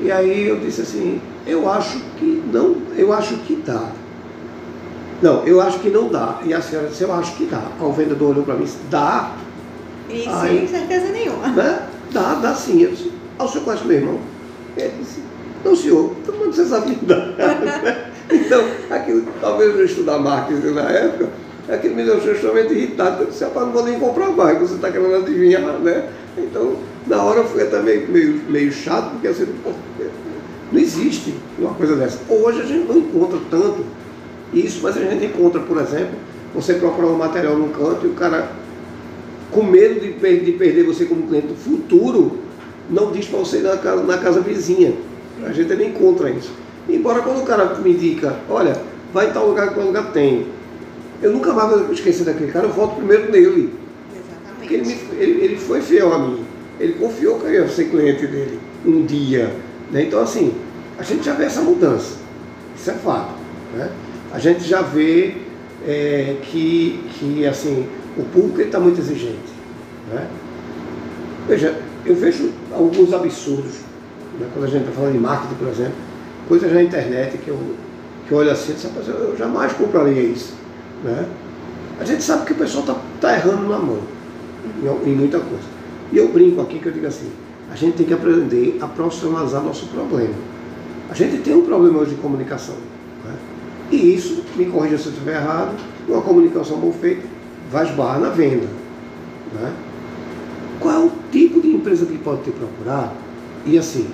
E 0.00 0.12
aí 0.12 0.46
eu 0.46 0.60
disse 0.60 0.82
assim, 0.82 1.20
eu 1.46 1.68
acho 1.68 1.98
que 2.16 2.42
não, 2.52 2.76
eu 2.96 3.12
acho 3.12 3.36
que 3.38 3.56
dá. 3.56 3.90
Não, 5.20 5.44
eu 5.44 5.60
acho 5.60 5.80
que 5.80 5.90
não 5.90 6.08
dá. 6.08 6.40
E 6.44 6.54
a 6.54 6.60
senhora 6.60 6.88
disse, 6.88 7.02
eu 7.02 7.12
acho 7.12 7.34
que 7.34 7.46
dá. 7.46 7.62
Aí 7.80 7.86
o 7.86 7.92
vendedor 7.92 8.30
olhou 8.30 8.44
para 8.44 8.54
mim 8.54 8.62
e 8.62 8.64
disse, 8.64 8.78
dá. 8.88 9.32
E 10.08 10.24
sem 10.40 10.68
certeza 10.68 11.12
nenhuma. 11.12 11.48
Né? 11.48 11.88
Dá, 12.12 12.34
dá 12.34 12.54
sim. 12.54 12.82
Eu 12.82 12.90
disse, 12.90 13.12
ah, 13.38 13.44
o 13.44 13.48
senhor 13.48 13.64
conhece 13.64 13.84
meu 13.84 13.96
irmão? 13.96 14.18
Ele 14.78 14.92
disse, 15.00 15.20
não 15.64 15.74
senhor, 15.74 16.14
então 16.22 16.34
não 16.36 16.52
você 16.52 16.64
sabe 16.64 16.96
dar. 17.02 17.34
então, 18.30 18.64
aquilo, 18.90 19.26
talvez 19.40 19.76
eu 19.76 19.84
estudar 19.84 20.18
marketing 20.18 20.68
na 20.68 20.90
época, 20.90 21.28
aquilo 21.68 21.94
me 21.94 22.04
deixou 22.04 22.32
extremamente 22.32 22.74
irritado. 22.74 23.22
Eu 23.22 23.26
disse, 23.28 23.44
rapaz, 23.44 23.66
não 23.66 23.72
vou 23.72 23.84
nem 23.84 23.98
comprar 23.98 24.30
mais, 24.30 24.58
você 24.58 24.74
está 24.74 24.90
querendo 24.90 25.16
adivinhar, 25.16 25.78
né? 25.80 26.08
Então, 26.36 26.76
na 27.06 27.22
hora 27.22 27.44
fui 27.44 27.62
até 27.62 27.80
meio, 27.80 28.08
meio, 28.08 28.40
meio 28.48 28.72
chato, 28.72 29.12
porque 29.12 29.28
assim, 29.28 29.46
pô, 29.64 29.70
não 30.70 30.80
existe 30.80 31.34
uma 31.58 31.74
coisa 31.74 31.96
dessa. 31.96 32.20
Hoje 32.28 32.60
a 32.60 32.64
gente 32.64 32.86
não 32.86 32.98
encontra 32.98 33.38
tanto 33.50 33.84
isso, 34.52 34.80
mas 34.82 34.96
a 34.96 35.00
gente 35.00 35.26
encontra, 35.26 35.60
por 35.60 35.78
exemplo, 35.78 36.14
você 36.54 36.74
procurar 36.74 37.08
um 37.08 37.16
material 37.16 37.56
num 37.56 37.70
canto 37.70 38.06
e 38.06 38.10
o 38.10 38.14
cara, 38.14 38.50
com 39.50 39.62
medo 39.62 40.00
de, 40.00 40.12
de 40.12 40.52
perder 40.52 40.84
você 40.84 41.04
como 41.04 41.26
cliente 41.26 41.54
futuro, 41.54 42.38
não 42.90 43.12
diz 43.12 43.26
para 43.26 43.38
você 43.38 43.58
ir 43.58 43.62
na 43.62 43.76
casa, 43.76 44.02
na 44.02 44.18
casa 44.18 44.40
vizinha. 44.40 44.94
A 45.44 45.52
gente 45.52 45.74
nem 45.74 45.90
encontra 45.90 46.30
isso. 46.30 46.52
Embora 46.88 47.20
quando 47.22 47.42
o 47.42 47.46
cara 47.46 47.74
me 47.76 47.90
indica, 47.90 48.36
olha, 48.48 48.80
vai 49.12 49.28
em 49.28 49.32
tal 49.32 49.46
lugar 49.46 49.72
que 49.72 49.78
o 49.78 49.84
lugar 49.84 50.12
tem. 50.12 50.46
Eu 51.22 51.32
nunca 51.32 51.52
mais 51.52 51.70
vou 51.70 51.92
esquecer 51.92 52.24
daquele 52.24 52.50
cara, 52.50 52.66
eu 52.66 52.72
volto 52.72 52.96
primeiro 52.96 53.30
nele. 53.30 53.74
Exatamente. 54.12 54.58
Porque 54.58 54.74
ele, 54.74 54.86
me, 54.86 55.22
ele, 55.22 55.44
ele 55.44 55.56
foi 55.56 55.80
fiel 55.80 56.12
a 56.12 56.18
mim. 56.18 56.44
Ele 56.80 56.94
confiou 56.94 57.38
que 57.38 57.46
eu 57.46 57.52
ia 57.52 57.68
ser 57.68 57.86
cliente 57.86 58.26
dele 58.26 58.58
um 58.86 59.04
dia. 59.04 59.52
Né? 59.90 60.04
Então, 60.04 60.20
assim, 60.20 60.54
a 60.98 61.02
gente 61.02 61.24
já 61.24 61.34
vê 61.34 61.44
essa 61.44 61.60
mudança. 61.60 62.16
Isso 62.76 62.90
é 62.90 62.94
fato. 62.94 63.34
Né? 63.74 63.90
A 64.32 64.38
gente 64.38 64.64
já 64.64 64.82
vê 64.82 65.34
é, 65.86 66.36
que, 66.42 67.00
que 67.14 67.46
assim, 67.46 67.86
o 68.16 68.22
público 68.24 68.60
está 68.60 68.78
muito 68.78 69.00
exigente. 69.00 69.52
Né? 70.12 70.26
Veja, 71.48 71.74
eu 72.04 72.14
vejo 72.14 72.50
alguns 72.72 73.12
absurdos, 73.12 73.80
né? 74.38 74.48
quando 74.52 74.64
a 74.64 74.68
gente 74.68 74.82
está 74.82 74.92
falando 74.92 75.12
de 75.12 75.18
marketing, 75.18 75.54
por 75.54 75.68
exemplo, 75.68 75.94
coisas 76.48 76.72
na 76.72 76.82
internet 76.82 77.38
que 77.38 77.48
eu, 77.48 77.58
que 78.26 78.32
eu 78.32 78.38
olho 78.38 78.50
assim, 78.50 78.74
eu, 79.06 79.14
eu 79.14 79.36
jamais 79.36 79.72
compraria 79.72 80.22
isso. 80.22 80.54
Né? 81.04 81.26
A 82.00 82.04
gente 82.04 82.22
sabe 82.22 82.46
que 82.46 82.52
o 82.52 82.56
pessoal 82.56 82.84
está 82.84 82.96
tá 83.20 83.34
errando 83.34 83.68
na 83.68 83.78
mão 83.78 84.00
em, 84.82 85.10
em 85.10 85.14
muita 85.14 85.38
coisa. 85.40 85.64
E 86.12 86.16
eu 86.16 86.28
brinco 86.28 86.60
aqui 86.60 86.78
que 86.78 86.86
eu 86.86 86.92
digo 86.92 87.06
assim, 87.06 87.30
a 87.70 87.76
gente 87.76 87.96
tem 87.96 88.06
que 88.06 88.14
aprender 88.14 88.78
a 88.80 88.86
profissionalizar 88.86 89.62
nosso 89.62 89.86
problema. 89.86 90.34
A 91.10 91.14
gente 91.14 91.38
tem 91.38 91.54
um 91.54 91.64
problema 91.64 91.98
hoje 91.98 92.14
de 92.14 92.20
comunicação. 92.20 92.76
Né? 93.24 93.34
E 93.90 94.14
isso, 94.14 94.44
me 94.56 94.66
corrija 94.66 94.98
se 94.98 95.06
eu 95.06 95.12
estiver 95.12 95.36
errado, 95.36 95.74
uma 96.08 96.22
comunicação 96.22 96.78
bem 96.78 96.92
feita 96.92 97.22
vai 97.70 97.84
esbarrar 97.84 98.20
na 98.20 98.30
venda. 98.30 98.66
Né? 99.54 99.72
Qual 100.80 100.94
é 100.94 100.98
o 100.98 101.12
tipo 101.30 101.57
empresa 101.78 102.06
que 102.06 102.18
pode 102.18 102.42
te 102.42 102.50
procurar? 102.50 103.14
E 103.64 103.78
assim, 103.78 104.08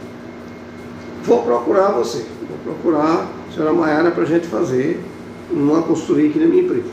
vou 1.25 1.42
procurar 1.42 1.90
você, 1.92 2.25
vou 2.49 2.75
procurar 2.75 3.28
a 3.49 3.52
senhora 3.52 3.73
Maiara 3.73 4.11
para 4.11 4.23
a 4.23 4.26
gente 4.26 4.47
fazer 4.47 5.02
uma 5.50 5.83
consultoria 5.83 6.30
aqui 6.30 6.38
na 6.38 6.47
minha 6.47 6.62
empresa. 6.62 6.90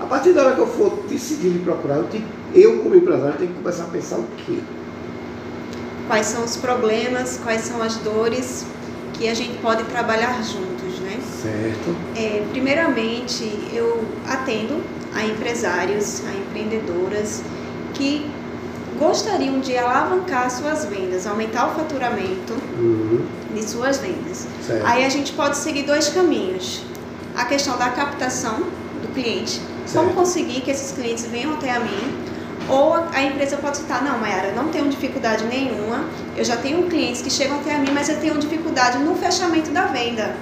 A 0.00 0.06
partir 0.06 0.32
da 0.32 0.44
hora 0.44 0.54
que 0.54 0.60
eu 0.60 0.66
for 0.66 0.98
decidir 1.08 1.48
me 1.48 1.58
procurar, 1.60 1.96
eu, 1.96 2.04
te, 2.04 2.22
eu 2.54 2.78
como 2.78 2.94
empresário 2.94 3.36
tenho 3.36 3.50
que 3.50 3.58
começar 3.58 3.84
a 3.84 3.88
pensar 3.88 4.16
o 4.18 4.26
quê? 4.46 4.58
Quais 6.06 6.26
são 6.26 6.44
os 6.44 6.56
problemas, 6.56 7.40
quais 7.42 7.62
são 7.62 7.82
as 7.82 7.96
dores 7.96 8.64
que 9.14 9.28
a 9.28 9.34
gente 9.34 9.58
pode 9.58 9.82
trabalhar 9.84 10.40
juntos, 10.42 11.00
né? 11.00 11.18
Certo. 11.42 11.96
É, 12.16 12.44
primeiramente, 12.50 13.44
eu 13.72 14.04
atendo 14.26 14.80
a 15.14 15.24
empresários, 15.24 16.22
a 16.26 16.32
empreendedoras 16.32 17.42
que 17.94 18.30
gostariam 18.98 19.60
de 19.60 19.76
alavancar 19.76 20.50
suas 20.50 20.84
vendas, 20.84 21.26
aumentar 21.26 21.68
o 21.68 21.74
faturamento 21.74 22.54
uhum. 22.78 23.24
de 23.54 23.68
suas 23.68 23.98
vendas. 23.98 24.46
Certo. 24.66 24.86
Aí 24.86 25.04
a 25.04 25.08
gente 25.08 25.32
pode 25.32 25.56
seguir 25.56 25.84
dois 25.84 26.08
caminhos. 26.08 26.82
A 27.36 27.44
questão 27.44 27.78
da 27.78 27.90
captação 27.90 28.58
do 29.00 29.14
cliente, 29.14 29.60
certo. 29.86 30.04
como 30.04 30.14
conseguir 30.14 30.60
que 30.60 30.70
esses 30.70 30.92
clientes 30.92 31.24
venham 31.26 31.54
até 31.54 31.70
a 31.70 31.80
mim, 31.80 32.28
ou 32.68 32.94
a 32.94 33.22
empresa 33.22 33.56
pode 33.56 33.78
citar, 33.78 34.02
não, 34.02 34.18
Mayara, 34.18 34.52
não 34.52 34.68
tenho 34.68 34.88
dificuldade 34.88 35.44
nenhuma, 35.44 36.04
eu 36.36 36.44
já 36.44 36.56
tenho 36.56 36.86
clientes 36.88 37.22
que 37.22 37.30
chegam 37.30 37.58
até 37.60 37.74
a 37.74 37.78
mim, 37.78 37.90
mas 37.94 38.08
eu 38.08 38.20
tenho 38.20 38.36
dificuldade 38.38 38.98
no 38.98 39.14
fechamento 39.14 39.70
da 39.70 39.86
venda. 39.86 40.36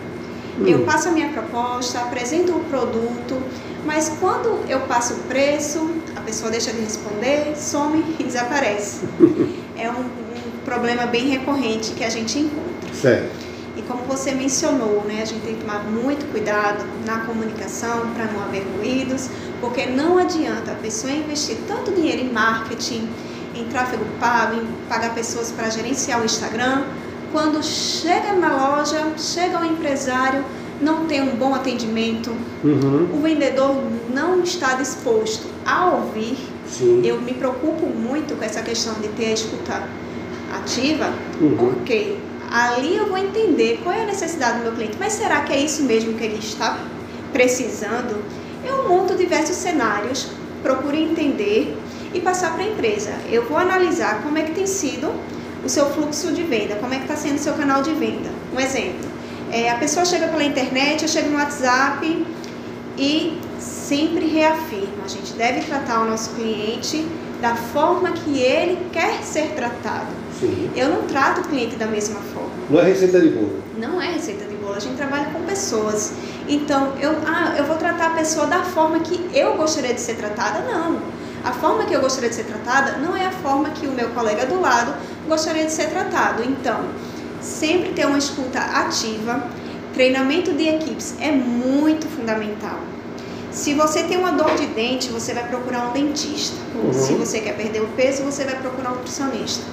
Hum. 0.58 0.66
Eu 0.66 0.84
passo 0.84 1.08
a 1.08 1.12
minha 1.12 1.28
proposta, 1.28 2.00
apresento 2.00 2.52
o 2.52 2.60
produto, 2.64 3.40
mas 3.84 4.08
quando 4.18 4.58
eu 4.68 4.80
passo 4.80 5.14
o 5.14 5.16
preço, 5.28 5.88
pessoa 6.26 6.50
deixa 6.50 6.72
de 6.72 6.80
responder, 6.80 7.54
some 7.56 8.04
e 8.18 8.24
desaparece. 8.24 9.06
é 9.78 9.88
um, 9.88 10.00
um, 10.00 10.64
problema 10.64 11.06
bem 11.06 11.28
recorrente 11.28 11.92
que 11.92 12.02
a 12.02 12.10
gente 12.10 12.40
encontra. 12.40 12.92
Certo. 12.92 13.46
E 13.76 13.82
como 13.82 14.02
você 14.04 14.32
mencionou, 14.32 15.04
né, 15.04 15.22
a 15.22 15.24
gente 15.24 15.42
tem 15.42 15.54
que 15.54 15.60
tomar 15.60 15.84
muito 15.84 16.28
cuidado 16.32 16.84
na 17.06 17.20
comunicação 17.20 18.12
para 18.14 18.24
não 18.24 18.42
haver 18.42 18.66
ruídos, 18.76 19.28
porque 19.60 19.86
não 19.86 20.18
adianta 20.18 20.72
a 20.72 20.74
pessoa 20.74 21.12
investir 21.12 21.56
tanto 21.68 21.92
dinheiro 21.92 22.22
em 22.22 22.32
marketing, 22.32 23.08
em 23.54 23.64
tráfego 23.66 24.04
pago, 24.18 24.56
em 24.56 24.66
pagar 24.88 25.14
pessoas 25.14 25.52
para 25.52 25.70
gerenciar 25.70 26.20
o 26.20 26.24
Instagram, 26.24 26.84
quando 27.30 27.62
chega 27.62 28.32
na 28.32 28.76
loja, 28.76 29.12
chega 29.16 29.60
o 29.60 29.64
empresário, 29.64 30.44
não 30.80 31.06
tem 31.06 31.22
um 31.22 31.36
bom 31.36 31.54
atendimento, 31.54 32.30
uhum. 32.64 33.08
o 33.14 33.22
vendedor 33.22 33.76
não 34.12 34.42
está 34.42 34.74
disposto 34.74 35.55
a 35.66 35.86
ouvir. 35.86 36.38
Sim. 36.68 37.02
Eu 37.04 37.20
me 37.20 37.34
preocupo 37.34 37.86
muito 37.86 38.36
com 38.36 38.44
essa 38.44 38.62
questão 38.62 38.94
de 38.94 39.08
ter 39.08 39.26
a 39.26 39.32
escuta 39.32 39.82
ativa, 40.54 41.12
uhum. 41.40 41.56
porque 41.56 42.16
ali 42.50 42.96
eu 42.96 43.06
vou 43.08 43.18
entender 43.18 43.80
qual 43.82 43.94
é 43.94 44.02
a 44.02 44.06
necessidade 44.06 44.58
do 44.58 44.64
meu 44.64 44.72
cliente. 44.72 44.96
Mas 44.98 45.14
será 45.14 45.40
que 45.40 45.52
é 45.52 45.60
isso 45.60 45.82
mesmo 45.82 46.14
que 46.14 46.24
ele 46.24 46.38
está 46.38 46.78
precisando? 47.32 48.22
Eu 48.64 48.88
monto 48.88 49.14
diversos 49.14 49.56
cenários, 49.56 50.28
procuro 50.62 50.96
entender 50.96 51.76
e 52.14 52.20
passar 52.20 52.54
para 52.54 52.62
a 52.62 52.68
empresa. 52.68 53.12
Eu 53.30 53.44
vou 53.44 53.58
analisar 53.58 54.22
como 54.22 54.38
é 54.38 54.42
que 54.42 54.52
tem 54.52 54.66
sido 54.66 55.12
o 55.64 55.68
seu 55.68 55.86
fluxo 55.86 56.32
de 56.32 56.42
venda, 56.42 56.76
como 56.76 56.94
é 56.94 56.98
que 56.98 57.02
está 57.02 57.16
sendo 57.16 57.36
o 57.36 57.40
seu 57.40 57.54
canal 57.54 57.82
de 57.82 57.92
venda. 57.92 58.30
Um 58.54 58.60
exemplo, 58.60 59.08
é, 59.50 59.70
a 59.70 59.76
pessoa 59.76 60.04
chega 60.04 60.28
pela 60.28 60.44
internet, 60.44 61.02
eu 61.02 61.08
chego 61.08 61.30
no 61.30 61.36
WhatsApp 61.36 62.26
e 62.96 63.38
sempre 63.86 64.26
reafirmo, 64.26 65.04
a 65.04 65.08
gente 65.08 65.32
deve 65.34 65.60
tratar 65.60 66.02
o 66.02 66.10
nosso 66.10 66.30
cliente 66.30 67.06
da 67.40 67.54
forma 67.54 68.10
que 68.10 68.40
ele 68.40 68.78
quer 68.92 69.22
ser 69.22 69.50
tratado. 69.54 70.08
Sim. 70.40 70.70
Eu 70.74 70.88
não 70.88 71.02
trato 71.02 71.42
o 71.42 71.44
cliente 71.44 71.76
da 71.76 71.86
mesma 71.86 72.20
forma. 72.34 72.50
Não 72.68 72.80
é 72.80 72.84
receita 72.84 73.20
de 73.20 73.28
bolo. 73.28 73.62
Não 73.78 74.02
é 74.02 74.12
receita 74.12 74.44
de 74.44 74.56
bolo, 74.56 74.74
a 74.74 74.80
gente 74.80 74.96
trabalha 74.96 75.26
com 75.26 75.40
pessoas. 75.42 76.12
Então, 76.48 76.94
eu, 77.00 77.12
ah, 77.26 77.54
eu 77.56 77.64
vou 77.64 77.76
tratar 77.76 78.08
a 78.08 78.10
pessoa 78.10 78.46
da 78.46 78.62
forma 78.62 78.98
que 79.00 79.30
eu 79.32 79.56
gostaria 79.56 79.94
de 79.94 80.00
ser 80.00 80.16
tratada? 80.16 80.60
Não. 80.60 80.98
A 81.44 81.52
forma 81.52 81.84
que 81.84 81.94
eu 81.94 82.00
gostaria 82.00 82.28
de 82.28 82.34
ser 82.34 82.44
tratada 82.44 82.98
não 82.98 83.16
é 83.16 83.26
a 83.26 83.30
forma 83.30 83.70
que 83.70 83.86
o 83.86 83.92
meu 83.92 84.08
colega 84.08 84.46
do 84.46 84.60
lado 84.60 84.94
gostaria 85.28 85.64
de 85.64 85.70
ser 85.70 85.90
tratado. 85.90 86.42
Então, 86.42 86.80
sempre 87.40 87.90
ter 87.90 88.06
uma 88.06 88.18
escuta 88.18 88.58
ativa. 88.58 89.46
Treinamento 89.94 90.52
de 90.52 90.68
equipes 90.68 91.14
é 91.20 91.30
muito 91.30 92.06
fundamental. 92.08 92.78
Se 93.56 93.72
você 93.72 94.02
tem 94.02 94.18
uma 94.18 94.32
dor 94.32 94.54
de 94.54 94.66
dente, 94.66 95.08
você 95.08 95.32
vai 95.32 95.48
procurar 95.48 95.88
um 95.88 95.92
dentista. 95.92 96.54
Uhum. 96.74 96.92
Se 96.92 97.14
você 97.14 97.40
quer 97.40 97.56
perder 97.56 97.80
o 97.80 97.86
peso, 97.96 98.22
você 98.22 98.44
vai 98.44 98.54
procurar 98.56 98.92
um 98.92 98.96
nutricionista. 98.96 99.64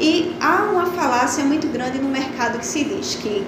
E 0.00 0.36
há 0.40 0.62
uma 0.70 0.86
falácia 0.86 1.42
muito 1.42 1.66
grande 1.66 1.98
no 1.98 2.08
mercado 2.08 2.60
que 2.60 2.64
se 2.64 2.84
diz 2.84 3.16
que 3.16 3.44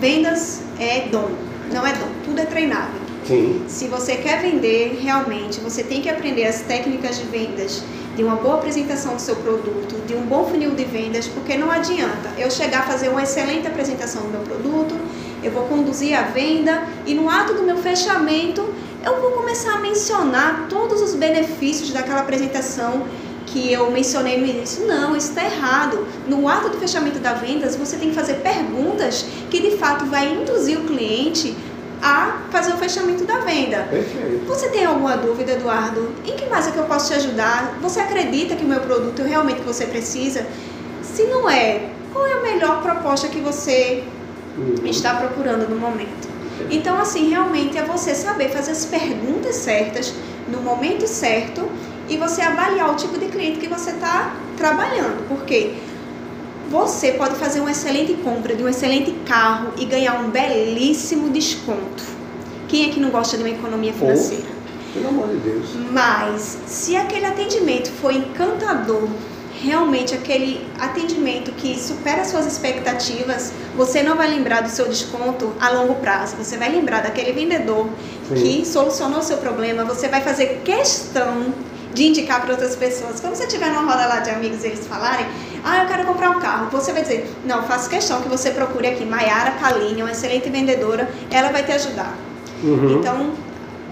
vendas 0.00 0.62
é 0.80 1.00
dom. 1.08 1.28
Não 1.70 1.86
é 1.86 1.92
dom, 1.92 2.08
tudo 2.24 2.40
é 2.40 2.46
treinável. 2.46 2.98
Sim. 3.26 3.62
Se 3.68 3.88
você 3.88 4.16
quer 4.16 4.40
vender 4.40 4.98
realmente, 5.02 5.60
você 5.60 5.84
tem 5.84 6.00
que 6.00 6.08
aprender 6.08 6.46
as 6.46 6.62
técnicas 6.62 7.18
de 7.18 7.24
vendas, 7.24 7.82
de 8.16 8.24
uma 8.24 8.36
boa 8.36 8.54
apresentação 8.54 9.16
do 9.16 9.20
seu 9.20 9.36
produto, 9.36 9.96
de 10.06 10.14
um 10.14 10.22
bom 10.22 10.46
funil 10.46 10.70
de 10.70 10.84
vendas, 10.84 11.26
porque 11.28 11.58
não 11.58 11.70
adianta 11.70 12.30
eu 12.38 12.50
chegar 12.50 12.80
a 12.80 12.86
fazer 12.86 13.10
uma 13.10 13.22
excelente 13.22 13.66
apresentação 13.66 14.22
do 14.22 14.28
meu 14.28 14.40
produto, 14.40 14.94
eu 15.42 15.52
vou 15.52 15.64
conduzir 15.64 16.18
a 16.18 16.22
venda 16.22 16.84
e 17.04 17.12
no 17.12 17.28
ato 17.28 17.52
do 17.52 17.62
meu 17.64 17.76
fechamento 17.76 18.72
eu 19.04 19.20
vou 19.20 19.32
começar 19.32 19.74
a 19.74 19.78
mencionar 19.78 20.66
todos 20.68 21.00
os 21.02 21.14
benefícios 21.14 21.90
daquela 21.92 22.20
apresentação 22.20 23.06
que 23.46 23.70
eu 23.70 23.90
mencionei 23.90 24.40
no 24.40 24.46
início. 24.46 24.86
Não, 24.86 25.14
isso 25.14 25.28
está 25.28 25.44
errado. 25.44 26.06
No 26.26 26.48
ato 26.48 26.70
do 26.70 26.78
fechamento 26.78 27.18
da 27.18 27.34
vendas, 27.34 27.76
você 27.76 27.96
tem 27.96 28.08
que 28.08 28.14
fazer 28.14 28.34
perguntas 28.34 29.26
que 29.50 29.60
de 29.60 29.76
fato 29.76 30.06
vai 30.06 30.32
induzir 30.32 30.78
o 30.78 30.84
cliente 30.84 31.54
a 32.02 32.42
fazer 32.50 32.72
o 32.72 32.76
fechamento 32.76 33.24
da 33.24 33.38
venda. 33.40 33.86
Perfeito. 33.90 34.44
Você 34.46 34.68
tem 34.68 34.84
alguma 34.84 35.16
dúvida, 35.16 35.52
Eduardo? 35.52 36.12
Em 36.24 36.34
que 36.34 36.46
mais 36.46 36.66
é 36.66 36.70
que 36.70 36.78
eu 36.78 36.84
posso 36.84 37.08
te 37.08 37.14
ajudar? 37.14 37.78
Você 37.80 38.00
acredita 38.00 38.56
que 38.56 38.64
o 38.64 38.68
meu 38.68 38.80
produto 38.80 39.22
é 39.22 39.26
realmente 39.26 39.60
que 39.60 39.66
você 39.66 39.86
precisa? 39.86 40.46
Se 41.02 41.24
não 41.24 41.48
é, 41.48 41.90
qual 42.12 42.26
é 42.26 42.32
a 42.32 42.40
melhor 42.40 42.82
proposta 42.82 43.28
que 43.28 43.40
você 43.40 44.02
uhum. 44.56 44.86
está 44.86 45.14
procurando 45.14 45.68
no 45.68 45.76
momento? 45.76 46.33
Então, 46.70 46.98
assim, 46.98 47.28
realmente 47.28 47.76
é 47.76 47.82
você 47.82 48.14
saber 48.14 48.50
fazer 48.50 48.72
as 48.72 48.84
perguntas 48.84 49.56
certas 49.56 50.14
no 50.48 50.60
momento 50.60 51.06
certo 51.06 51.68
e 52.08 52.16
você 52.16 52.42
avaliar 52.42 52.92
o 52.92 52.96
tipo 52.96 53.18
de 53.18 53.26
cliente 53.26 53.58
que 53.58 53.68
você 53.68 53.90
está 53.90 54.36
trabalhando. 54.56 55.26
Porque 55.28 55.74
você 56.70 57.12
pode 57.12 57.36
fazer 57.36 57.60
uma 57.60 57.70
excelente 57.70 58.14
compra 58.14 58.54
de 58.54 58.62
um 58.62 58.68
excelente 58.68 59.12
carro 59.26 59.72
e 59.78 59.84
ganhar 59.84 60.20
um 60.20 60.30
belíssimo 60.30 61.30
desconto. 61.30 62.02
Quem 62.68 62.88
é 62.88 62.92
que 62.92 63.00
não 63.00 63.10
gosta 63.10 63.36
de 63.36 63.42
uma 63.42 63.50
economia 63.50 63.92
financeira? 63.92 64.44
Oh, 64.48 64.94
pelo 64.94 65.08
amor 65.08 65.28
de 65.28 65.36
Deus. 65.36 65.66
Mas 65.90 66.58
se 66.66 66.96
aquele 66.96 67.26
atendimento 67.26 67.90
foi 68.00 68.16
encantador, 68.16 69.08
realmente 69.64 70.14
aquele 70.14 70.64
atendimento 70.78 71.50
que 71.52 71.78
supera 71.78 72.22
as 72.22 72.28
suas 72.28 72.46
expectativas, 72.46 73.52
você 73.74 74.02
não 74.02 74.16
vai 74.16 74.28
lembrar 74.28 74.62
do 74.62 74.68
seu 74.68 74.86
desconto 74.86 75.52
a 75.60 75.70
longo 75.70 75.94
prazo. 75.96 76.36
Você 76.36 76.56
vai 76.56 76.68
lembrar 76.68 77.02
daquele 77.02 77.32
vendedor 77.32 77.88
Sim. 78.28 78.34
que 78.34 78.66
solucionou 78.66 79.20
o 79.20 79.22
seu 79.22 79.38
problema. 79.38 79.84
Você 79.84 80.08
vai 80.08 80.20
fazer 80.20 80.60
questão 80.64 81.52
de 81.94 82.08
indicar 82.08 82.42
para 82.42 82.50
outras 82.50 82.76
pessoas. 82.76 83.20
Quando 83.20 83.36
você 83.36 83.44
estiver 83.44 83.70
numa 83.70 83.90
roda 83.90 84.06
lá 84.06 84.20
de 84.20 84.30
amigos 84.30 84.64
e 84.64 84.66
eles 84.66 84.86
falarem, 84.86 85.26
ah, 85.64 85.82
eu 85.82 85.88
quero 85.88 86.04
comprar 86.04 86.30
um 86.30 86.40
carro, 86.40 86.68
você 86.70 86.92
vai 86.92 87.02
dizer, 87.02 87.32
não, 87.44 87.62
faço 87.62 87.88
questão 87.88 88.20
que 88.20 88.28
você 88.28 88.50
procure 88.50 88.88
aqui 88.88 89.04
Maiara 89.04 89.52
Kaline, 89.52 90.02
uma 90.02 90.10
excelente 90.10 90.50
vendedora, 90.50 91.08
ela 91.30 91.50
vai 91.50 91.64
te 91.64 91.72
ajudar. 91.72 92.12
Uhum. 92.62 92.98
Então, 92.98 93.32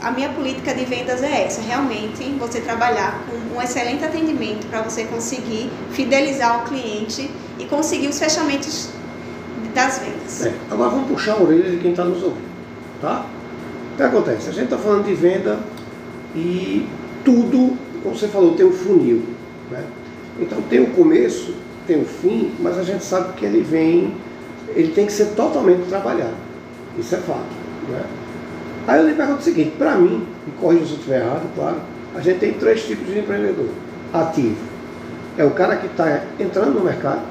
a 0.02 0.10
minha 0.10 0.28
política 0.30 0.74
de 0.74 0.84
vendas 0.84 1.22
é 1.22 1.44
essa, 1.44 1.62
realmente 1.62 2.24
você 2.38 2.60
trabalhar 2.60 3.22
com 3.28 3.56
um 3.56 3.62
excelente 3.62 4.04
atendimento 4.04 4.66
para 4.66 4.82
você 4.82 5.04
conseguir 5.04 5.70
fidelizar 5.92 6.62
o 6.62 6.68
cliente 6.68 7.30
e 7.58 7.64
conseguir 7.66 8.08
os 8.08 8.18
fechamentos 8.18 8.90
das 9.72 10.00
vendas. 10.00 10.44
É. 10.44 10.52
Agora 10.70 10.90
vamos 10.90 11.08
puxar 11.08 11.34
a 11.34 11.42
orelha 11.42 11.70
de 11.70 11.76
quem 11.76 11.92
está 11.92 12.04
nos 12.04 12.22
ouvindo, 12.22 12.50
tá? 13.00 13.24
O 13.92 13.96
que 13.96 14.02
acontece? 14.02 14.48
A 14.48 14.52
gente 14.52 14.64
está 14.64 14.78
falando 14.78 15.04
de 15.04 15.14
venda 15.14 15.60
e 16.34 16.86
tudo, 17.24 17.76
como 18.02 18.16
você 18.16 18.26
falou, 18.26 18.56
tem 18.56 18.66
um 18.66 18.72
funil, 18.72 19.22
né? 19.70 19.84
Então 20.40 20.60
tem 20.62 20.80
o 20.80 20.90
começo, 20.90 21.54
tem 21.86 22.02
o 22.02 22.04
fim, 22.04 22.52
mas 22.58 22.76
a 22.76 22.82
gente 22.82 23.04
sabe 23.04 23.34
que 23.34 23.44
ele 23.44 23.60
vem, 23.60 24.14
ele 24.74 24.92
tem 24.92 25.06
que 25.06 25.12
ser 25.12 25.26
totalmente 25.36 25.86
trabalhado. 25.88 26.34
Isso 26.98 27.14
é 27.14 27.18
fato, 27.18 27.46
né? 27.88 28.02
Aí 28.86 29.00
eu 29.00 29.08
lhe 29.08 29.14
pergunto 29.14 29.40
o 29.40 29.42
seguinte, 29.42 29.74
para 29.78 29.96
mim, 29.96 30.26
e 30.46 30.50
corrija 30.52 30.86
se 30.86 30.92
eu 30.92 30.96
estiver 30.96 31.20
errado, 31.20 31.46
claro, 31.54 31.76
a 32.14 32.20
gente 32.20 32.38
tem 32.38 32.52
três 32.54 32.84
tipos 32.84 33.06
de 33.06 33.20
empreendedor. 33.20 33.68
Ativo. 34.12 34.56
É 35.38 35.44
o 35.44 35.50
cara 35.50 35.76
que 35.76 35.86
está 35.86 36.24
entrando 36.38 36.74
no 36.74 36.84
mercado, 36.84 37.22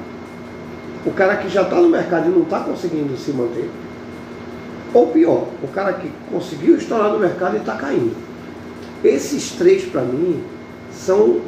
o 1.06 1.10
cara 1.12 1.36
que 1.36 1.48
já 1.48 1.62
está 1.62 1.76
no 1.76 1.88
mercado 1.88 2.28
e 2.28 2.32
não 2.32 2.42
está 2.42 2.60
conseguindo 2.60 3.16
se 3.16 3.32
manter, 3.32 3.68
ou 4.94 5.08
pior, 5.08 5.48
o 5.62 5.68
cara 5.68 5.94
que 5.94 6.10
conseguiu 6.30 6.76
estourar 6.76 7.10
no 7.10 7.18
mercado 7.18 7.56
e 7.56 7.60
está 7.60 7.76
caindo. 7.76 8.14
Esses 9.02 9.52
três, 9.52 9.84
para 9.84 10.02
mim, 10.02 10.42
são. 10.92 11.40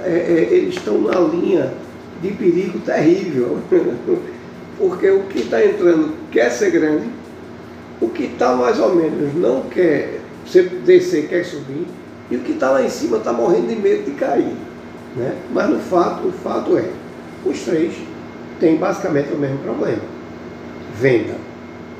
É, 0.00 0.10
é, 0.10 0.54
eles 0.54 0.74
estão 0.74 1.00
na 1.00 1.18
linha 1.20 1.72
de 2.20 2.30
perigo 2.32 2.78
terrível. 2.80 3.58
Porque 4.78 5.10
o 5.10 5.22
que 5.24 5.40
está 5.40 5.64
entrando 5.64 6.14
quer 6.30 6.50
ser 6.50 6.70
grande, 6.70 7.08
o 8.00 8.08
que 8.08 8.24
está 8.24 8.54
mais 8.54 8.78
ou 8.78 8.94
menos 8.94 9.34
não 9.34 9.62
quer 9.62 10.20
descer, 10.84 11.28
quer 11.28 11.44
subir, 11.44 11.86
e 12.30 12.36
o 12.36 12.40
que 12.40 12.52
está 12.52 12.70
lá 12.70 12.82
em 12.82 12.88
cima 12.88 13.18
está 13.18 13.32
morrendo 13.32 13.68
de 13.68 13.76
medo 13.76 14.04
de 14.04 14.12
cair. 14.12 14.54
Né? 15.16 15.34
Mas 15.52 15.68
no 15.68 15.78
fato, 15.78 16.28
o 16.28 16.32
fato 16.32 16.76
é, 16.76 16.84
os 17.44 17.60
três 17.60 17.94
têm 18.60 18.76
basicamente 18.76 19.32
o 19.32 19.38
mesmo 19.38 19.58
problema. 19.58 20.02
Venda. 21.00 21.34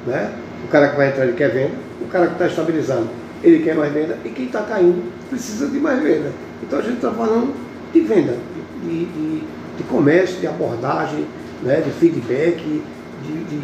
Né? 0.07 0.33
O 0.65 0.69
cara 0.69 0.89
que 0.89 0.97
vai 0.97 1.09
entrar 1.09 1.25
ele 1.25 1.37
quer 1.37 1.51
venda, 1.51 1.75
o 2.01 2.07
cara 2.07 2.27
que 2.27 2.33
está 2.33 2.47
estabilizando 2.47 3.09
ele 3.43 3.63
quer 3.63 3.77
mais 3.77 3.93
venda 3.93 4.19
e 4.25 4.31
quem 4.31 4.47
está 4.47 4.63
caindo 4.63 5.13
precisa 5.29 5.69
de 5.69 5.79
mais 5.79 6.03
venda. 6.03 6.33
Então 6.63 6.79
a 6.79 6.83
gente 6.83 6.97
está 6.97 7.11
falando 7.13 7.55
de 7.93 8.01
venda, 8.01 8.37
de, 8.83 9.05
de, 9.07 9.43
de, 9.77 9.83
comércio, 9.85 10.41
de 10.41 10.47
abordagem, 10.47 11.25
né? 11.63 11.81
de 11.81 11.91
feedback, 11.93 12.83
de, 13.23 13.45
de 13.45 13.61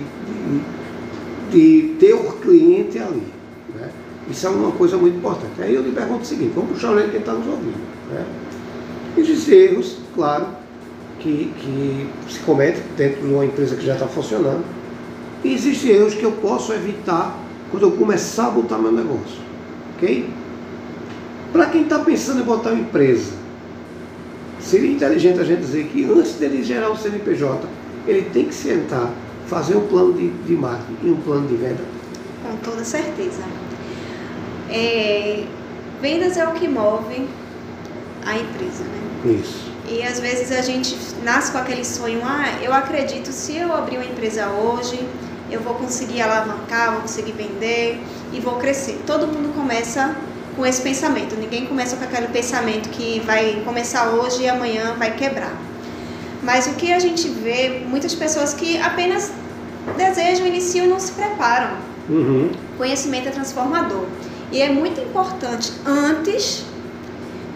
de 1.54 1.94
ter 2.00 2.12
o 2.12 2.32
cliente 2.32 2.98
ali. 2.98 3.22
Né? 3.76 3.88
Isso 4.28 4.46
é 4.46 4.50
uma 4.50 4.72
coisa 4.72 4.96
muito 4.96 5.16
importante. 5.16 5.52
Aí 5.60 5.74
eu 5.74 5.82
lhe 5.82 5.92
pergunto 5.92 6.22
o 6.22 6.26
seguinte, 6.26 6.52
vamos 6.54 6.72
puxar 6.72 6.90
o 6.90 6.94
leite 6.94 7.12
quem 7.12 7.20
está 7.20 7.32
nos 7.32 7.46
ouvindo. 7.46 7.78
Né? 8.10 8.26
Erros, 9.46 9.98
claro, 10.14 10.46
que, 11.20 11.52
que 11.60 12.08
se 12.28 12.40
cometem 12.40 12.82
dentro 12.96 13.20
de 13.20 13.32
uma 13.32 13.44
empresa 13.44 13.76
que 13.76 13.86
já 13.86 13.94
está 13.94 14.08
funcionando. 14.08 14.64
E 15.44 15.54
existem 15.54 15.92
erros 15.92 16.14
que 16.14 16.24
eu 16.24 16.32
posso 16.32 16.72
evitar 16.72 17.38
quando 17.70 17.84
eu 17.84 17.92
começar 17.92 18.48
a 18.48 18.50
botar 18.50 18.78
meu 18.78 18.90
negócio. 18.90 19.38
Ok? 19.94 20.28
Para 21.52 21.66
quem 21.66 21.82
está 21.82 22.00
pensando 22.00 22.40
em 22.40 22.44
botar 22.44 22.70
uma 22.70 22.80
empresa, 22.80 23.32
seria 24.58 24.90
inteligente 24.90 25.38
a 25.38 25.44
gente 25.44 25.60
dizer 25.60 25.84
que 25.86 26.04
antes 26.04 26.32
dele 26.34 26.64
gerar 26.64 26.90
o 26.90 26.96
CNPJ, 26.96 27.68
ele 28.08 28.22
tem 28.32 28.46
que 28.46 28.54
sentar 28.54 29.12
fazer 29.46 29.76
um 29.76 29.86
plano 29.86 30.12
de, 30.14 30.30
de 30.30 30.54
marketing 30.54 30.96
e 31.02 31.10
um 31.10 31.16
plano 31.16 31.46
de 31.46 31.56
venda? 31.56 31.84
Com 32.42 32.56
toda 32.58 32.84
certeza. 32.84 33.42
É, 34.70 35.44
vendas 36.00 36.36
é 36.36 36.46
o 36.46 36.52
que 36.52 36.68
move 36.68 37.28
a 38.26 38.36
empresa, 38.36 38.84
né? 38.84 39.32
Isso. 39.40 39.72
E 39.88 40.02
às 40.02 40.18
vezes 40.18 40.50
a 40.50 40.62
gente 40.62 40.96
nasce 41.22 41.52
com 41.52 41.58
aquele 41.58 41.84
sonho, 41.84 42.20
ah, 42.24 42.58
eu 42.62 42.72
acredito, 42.72 43.30
se 43.30 43.56
eu 43.56 43.72
abrir 43.74 43.96
uma 43.96 44.06
empresa 44.06 44.48
hoje, 44.48 44.98
eu 45.50 45.60
vou 45.60 45.74
conseguir 45.74 46.22
alavancar, 46.22 46.92
vou 46.92 47.02
conseguir 47.02 47.32
vender 47.32 48.00
e 48.32 48.40
vou 48.40 48.54
crescer. 48.54 49.00
Todo 49.06 49.26
mundo 49.26 49.54
começa 49.54 50.16
com 50.56 50.64
esse 50.64 50.80
pensamento, 50.80 51.36
ninguém 51.36 51.66
começa 51.66 51.96
com 51.96 52.04
aquele 52.04 52.28
pensamento 52.28 52.88
que 52.88 53.20
vai 53.20 53.62
começar 53.64 54.08
hoje 54.08 54.42
e 54.42 54.48
amanhã 54.48 54.94
vai 54.94 55.14
quebrar. 55.14 55.52
Mas 56.44 56.66
o 56.66 56.74
que 56.74 56.92
a 56.92 56.98
gente 56.98 57.26
vê, 57.28 57.82
muitas 57.86 58.14
pessoas 58.14 58.52
que 58.52 58.78
apenas 58.78 59.32
desejam, 59.96 60.46
iniciam 60.46 60.86
e 60.86 60.88
não 60.88 61.00
se 61.00 61.12
preparam. 61.12 61.76
Uhum. 62.08 62.50
Conhecimento 62.76 63.28
é 63.28 63.30
transformador. 63.30 64.04
E 64.52 64.60
é 64.60 64.68
muito 64.68 65.00
importante, 65.00 65.72
antes 65.86 66.64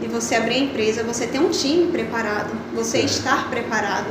de 0.00 0.08
você 0.08 0.36
abrir 0.36 0.54
a 0.54 0.58
empresa, 0.58 1.02
você 1.02 1.26
ter 1.26 1.38
um 1.38 1.50
time 1.50 1.90
preparado, 1.92 2.50
você 2.74 2.98
é. 2.98 3.04
estar 3.04 3.48
preparado, 3.50 4.06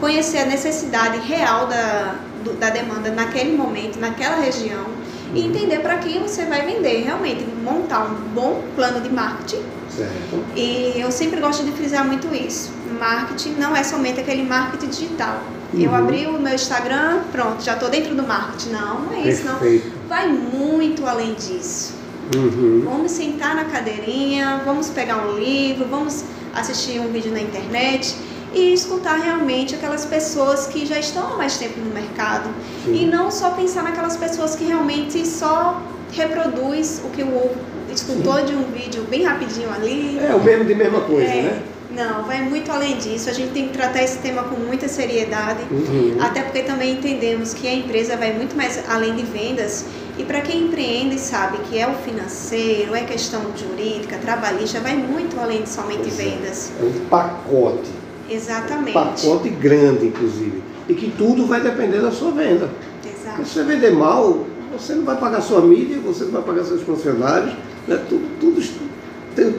conhecer 0.00 0.38
a 0.38 0.46
necessidade 0.46 1.18
real 1.18 1.66
da, 1.66 2.14
do, 2.42 2.54
da 2.54 2.70
demanda 2.70 3.10
naquele 3.10 3.56
momento, 3.56 3.98
naquela 3.98 4.36
região. 4.36 4.86
E 5.34 5.46
entender 5.46 5.80
para 5.80 5.98
quem 5.98 6.20
você 6.20 6.44
vai 6.44 6.64
vender. 6.64 7.04
Realmente, 7.04 7.44
montar 7.62 8.04
um 8.04 8.14
bom 8.34 8.62
plano 8.74 9.00
de 9.00 9.10
marketing. 9.10 9.62
Certo. 9.88 10.44
E 10.56 10.94
eu 10.96 11.10
sempre 11.10 11.40
gosto 11.40 11.64
de 11.64 11.72
frisar 11.72 12.04
muito 12.04 12.34
isso 12.34 12.72
marketing 12.94 13.54
não 13.58 13.76
é 13.76 13.82
somente 13.82 14.20
aquele 14.20 14.42
marketing 14.42 14.88
digital. 14.88 15.42
Uhum. 15.72 15.80
Eu 15.80 15.94
abri 15.94 16.26
o 16.26 16.38
meu 16.38 16.54
Instagram, 16.54 17.22
pronto, 17.32 17.62
já 17.62 17.74
estou 17.74 17.90
dentro 17.90 18.14
do 18.14 18.22
marketing. 18.22 18.70
Não, 18.70 19.00
não 19.00 19.12
é 19.12 19.28
isso, 19.28 19.42
Perfeito. 19.42 19.88
não. 19.88 20.08
Vai 20.08 20.28
muito 20.28 21.04
além 21.06 21.34
disso. 21.34 21.94
Uhum. 22.34 22.82
Vamos 22.84 23.12
sentar 23.12 23.54
na 23.54 23.64
cadeirinha, 23.64 24.62
vamos 24.64 24.88
pegar 24.88 25.26
um 25.26 25.38
livro, 25.38 25.86
vamos 25.90 26.24
assistir 26.54 27.00
um 27.00 27.12
vídeo 27.12 27.32
na 27.32 27.40
internet 27.40 28.16
e 28.54 28.72
escutar 28.72 29.16
realmente 29.18 29.74
aquelas 29.74 30.04
pessoas 30.04 30.66
que 30.66 30.86
já 30.86 30.98
estão 30.98 31.32
há 31.32 31.36
mais 31.36 31.58
tempo 31.58 31.80
no 31.80 31.92
mercado. 31.92 32.48
Sim. 32.84 33.02
E 33.02 33.06
não 33.06 33.30
só 33.30 33.50
pensar 33.50 33.82
naquelas 33.82 34.16
pessoas 34.16 34.54
que 34.54 34.64
realmente 34.64 35.26
só 35.26 35.82
reproduz 36.12 37.02
o 37.04 37.08
que 37.08 37.22
o 37.22 37.50
escutou 37.92 38.38
Sim. 38.38 38.44
de 38.46 38.54
um 38.54 38.64
vídeo 38.64 39.04
bem 39.04 39.24
rapidinho 39.24 39.70
ali. 39.72 40.18
É 40.18 40.34
o 40.34 40.42
mesmo 40.42 40.64
de 40.64 40.74
mesma 40.74 41.00
coisa, 41.00 41.30
é, 41.30 41.42
né? 41.42 41.62
Não, 41.90 42.24
vai 42.24 42.42
muito 42.42 42.70
além 42.72 42.96
disso. 42.98 43.30
A 43.30 43.32
gente 43.32 43.52
tem 43.52 43.68
que 43.68 43.72
tratar 43.72 44.02
esse 44.02 44.18
tema 44.18 44.42
com 44.42 44.56
muita 44.56 44.88
seriedade, 44.88 45.62
uhum. 45.70 46.16
até 46.20 46.42
porque 46.42 46.62
também 46.62 46.94
entendemos 46.94 47.54
que 47.54 47.68
a 47.68 47.74
empresa 47.74 48.16
vai 48.16 48.32
muito 48.32 48.56
mais 48.56 48.82
além 48.88 49.14
de 49.14 49.22
vendas. 49.22 49.84
E 50.18 50.24
para 50.24 50.40
quem 50.40 50.64
empreende 50.64 51.18
sabe 51.18 51.58
que 51.68 51.78
é 51.78 51.88
o 51.88 51.94
financeiro, 51.94 52.94
é 52.94 53.02
questão 53.02 53.42
jurídica, 53.56 54.16
trabalhista, 54.18 54.80
vai 54.80 54.96
muito 54.96 55.38
além 55.40 55.62
de 55.62 55.68
somente 55.68 56.08
Exato. 56.08 56.16
vendas. 56.16 56.72
É 56.80 56.84
um 56.84 57.06
pacote. 57.06 58.03
Exatamente. 58.28 58.90
Um 58.90 59.04
pacote 59.04 59.48
grande, 59.48 60.06
inclusive. 60.06 60.62
E 60.88 60.94
que 60.94 61.10
tudo 61.10 61.46
vai 61.46 61.60
depender 61.60 62.00
da 62.00 62.10
sua 62.10 62.30
venda. 62.30 62.70
Exato. 63.04 63.44
Se 63.44 63.54
você 63.54 63.64
vender 63.64 63.92
mal, 63.92 64.44
você 64.72 64.94
não 64.94 65.04
vai 65.04 65.16
pagar 65.16 65.40
sua 65.40 65.60
mídia, 65.60 65.98
você 66.04 66.24
não 66.24 66.32
vai 66.32 66.42
pagar 66.42 66.64
seus 66.64 66.82
funcionários, 66.82 67.54
né? 67.86 68.02
tudo, 68.08 68.28
tudo, 68.40 68.62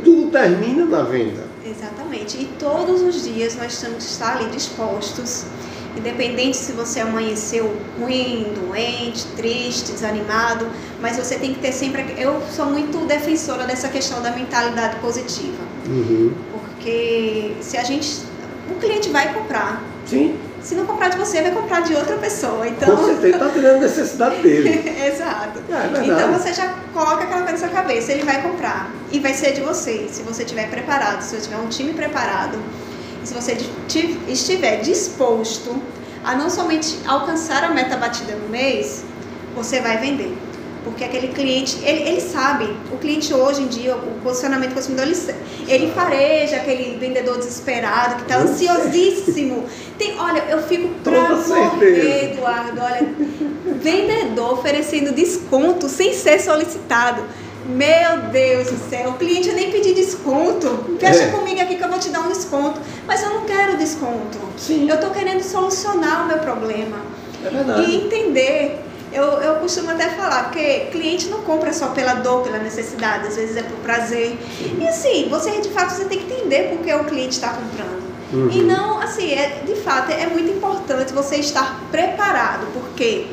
tudo 0.04 0.32
termina 0.32 0.86
na 0.86 1.04
venda. 1.04 1.43
Exatamente. 1.65 2.38
E 2.38 2.45
todos 2.60 3.01
os 3.01 3.23
dias 3.23 3.56
nós 3.56 3.80
temos 3.80 4.04
que 4.04 4.12
estar 4.12 4.38
ali 4.38 4.49
dispostos, 4.49 5.45
independente 5.97 6.58
se 6.58 6.73
você 6.73 6.99
amanheceu 6.99 7.75
ruim, 7.99 8.45
doente, 8.54 9.25
triste, 9.36 9.91
desanimado, 9.93 10.67
mas 11.01 11.17
você 11.17 11.36
tem 11.36 11.54
que 11.54 11.60
ter 11.60 11.71
sempre. 11.71 12.15
Eu 12.17 12.41
sou 12.51 12.67
muito 12.67 13.06
defensora 13.08 13.65
dessa 13.65 13.88
questão 13.88 14.21
da 14.21 14.32
mentalidade 14.32 14.97
positiva. 14.97 15.63
Uhum. 15.88 16.34
Porque 16.51 17.54
se 17.62 17.78
a 17.78 17.84
gente. 17.84 18.35
O 18.69 18.75
cliente 18.75 19.10
vai 19.10 19.34
comprar. 19.34 19.84
Sim. 20.06 20.38
Se 20.62 20.73
não 20.73 20.86
comprar 20.86 21.10
de 21.10 21.17
você, 21.17 21.41
vai 21.41 21.51
comprar 21.51 21.82
de 21.82 21.93
outra 21.93 22.17
pessoa. 22.17 22.67
Então... 22.67 22.95
Com 22.95 23.06
certeza, 23.06 23.36
está 23.36 23.49
tendo 23.49 23.80
necessidade 23.80 24.41
dele. 24.41 24.69
Exato. 25.06 25.60
É, 25.69 26.08
então 26.08 26.34
você 26.34 26.54
já 26.54 26.73
coloca 26.91 27.23
aquela 27.23 27.41
coisa 27.43 27.51
na 27.51 27.58
sua 27.58 27.69
cabeça, 27.69 28.12
ele 28.12 28.23
vai 28.23 28.41
comprar. 28.41 28.91
E 29.12 29.19
vai 29.19 29.34
ser 29.34 29.54
de 29.54 29.62
você, 29.62 30.08
se 30.12 30.23
você 30.23 30.43
estiver 30.43 30.69
preparado, 30.69 31.21
se 31.21 31.36
você 31.36 31.41
tiver 31.41 31.58
um 31.58 31.67
time 31.67 31.93
preparado, 31.93 32.58
se 33.23 33.34
você 33.34 33.58
estiver 34.28 34.82
disposto 34.82 35.75
a 36.23 36.36
não 36.36 36.49
somente 36.49 36.97
alcançar 37.06 37.63
a 37.63 37.69
meta 37.69 37.95
batida 37.97 38.36
no 38.36 38.49
mês, 38.49 39.04
você 39.56 39.80
vai 39.80 39.97
vender. 39.99 40.36
Porque 40.86 41.04
aquele 41.04 41.30
cliente, 41.30 41.80
ele, 41.84 42.08
ele 42.08 42.21
sabe, 42.21 42.69
o 42.93 42.98
cliente 42.98 43.34
hoje 43.34 43.63
em 43.63 43.67
dia, 43.67 43.95
o 43.95 44.21
posicionamento 44.21 44.69
do 44.69 44.76
consumidor, 44.76 45.08
ele, 45.08 45.36
ele 45.67 45.91
fareja 45.91 46.58
aquele 46.58 46.98
vendedor 47.00 47.39
desesperado 47.39 48.17
que 48.17 48.21
está 48.21 48.38
ansiosíssimo. 48.38 49.65
Tem, 49.98 50.15
olha, 50.19 50.45
eu 50.48 50.62
fico 50.62 50.88
pra 51.04 51.36
morrer, 51.36 52.34
Eduardo. 52.34 52.80
Olha, 52.80 53.04
vendedor 53.82 54.54
oferecendo 54.54 55.12
desconto 55.12 55.89
sem 55.89 56.13
ser 56.13 56.39
solicitado. 56.39 57.24
Meu 57.67 58.30
Deus 58.32 58.69
do 58.69 58.89
céu, 58.91 59.10
o 59.10 59.13
cliente 59.13 59.52
nem 59.54 59.71
pedir 59.71 59.95
desconto. 59.95 60.98
Fecha 61.00 61.24
é. 61.24 61.28
comigo 61.32 61.60
aqui 61.60 61.78
que 61.78 61.84
eu 61.84 61.89
vou 61.89 61.98
te 61.98 62.10
dar 62.10 62.19
um 62.19 62.30
desconto. 62.30 62.80
Mas 63.08 63.24
eu 63.24 63.32
não 63.32 63.41
quero 63.41 63.76
desconto. 63.76 64.38
Sim. 64.56 64.88
Eu 64.88 64.95
estou 64.95 65.10
querendo 65.10 65.41
solucionar 65.41 66.26
o 66.26 66.28
meu 66.28 66.38
problema. 66.38 66.98
É 67.43 67.50
verdade. 67.50 67.89
E 67.89 68.06
entender 68.06 68.85
Eu, 69.15 69.23
eu 69.41 69.56
costumo 69.56 69.89
até 69.91 70.10
falar, 70.10 70.43
porque 70.43 70.88
cliente 70.91 71.30
não 71.30 71.41
compra 71.41 71.71
só 71.71 71.88
pela 71.88 72.15
dor, 72.15 72.43
pela 72.43 72.58
necessidade, 72.58 73.28
às 73.30 73.38
vezes 73.38 73.56
é 73.56 73.63
por 73.63 73.78
prazer. 73.78 74.38
E 74.78 74.86
assim, 74.86 75.30
você 75.30 75.62
de 75.62 75.69
fato 75.69 75.93
você 75.93 76.04
tem 76.04 76.19
que 76.19 76.34
entender 76.34 76.69
por 76.69 76.80
que 76.84 76.93
o 76.93 77.06
cliente 77.06 77.36
está 77.36 77.49
comprando. 77.49 78.04
Uhum. 78.34 78.49
E 78.51 78.62
não, 78.62 78.99
assim, 78.99 79.32
é, 79.32 79.62
de 79.65 79.75
fato, 79.75 80.12
é 80.12 80.28
muito 80.28 80.51
importante 80.51 81.13
você 81.13 81.38
estar 81.38 81.80
preparado, 81.91 82.67
porque 82.73 83.28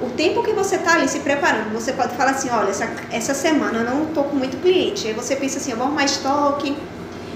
o 0.00 0.08
tempo 0.10 0.42
que 0.42 0.52
você 0.52 0.76
está 0.76 0.94
ali 0.94 1.08
se 1.08 1.20
preparando, 1.20 1.74
você 1.74 1.92
pode 1.92 2.16
falar 2.16 2.30
assim, 2.30 2.48
olha, 2.48 2.70
essa, 2.70 2.88
essa 3.10 3.34
semana 3.34 3.80
eu 3.80 3.84
não 3.84 4.04
estou 4.04 4.24
com 4.24 4.36
muito 4.36 4.56
cliente. 4.62 5.08
Aí 5.08 5.12
você 5.12 5.36
pensa 5.36 5.58
assim, 5.58 5.72
eu 5.72 5.76
vou 5.76 5.86
arrumar 5.86 6.04
estoque, 6.04 6.74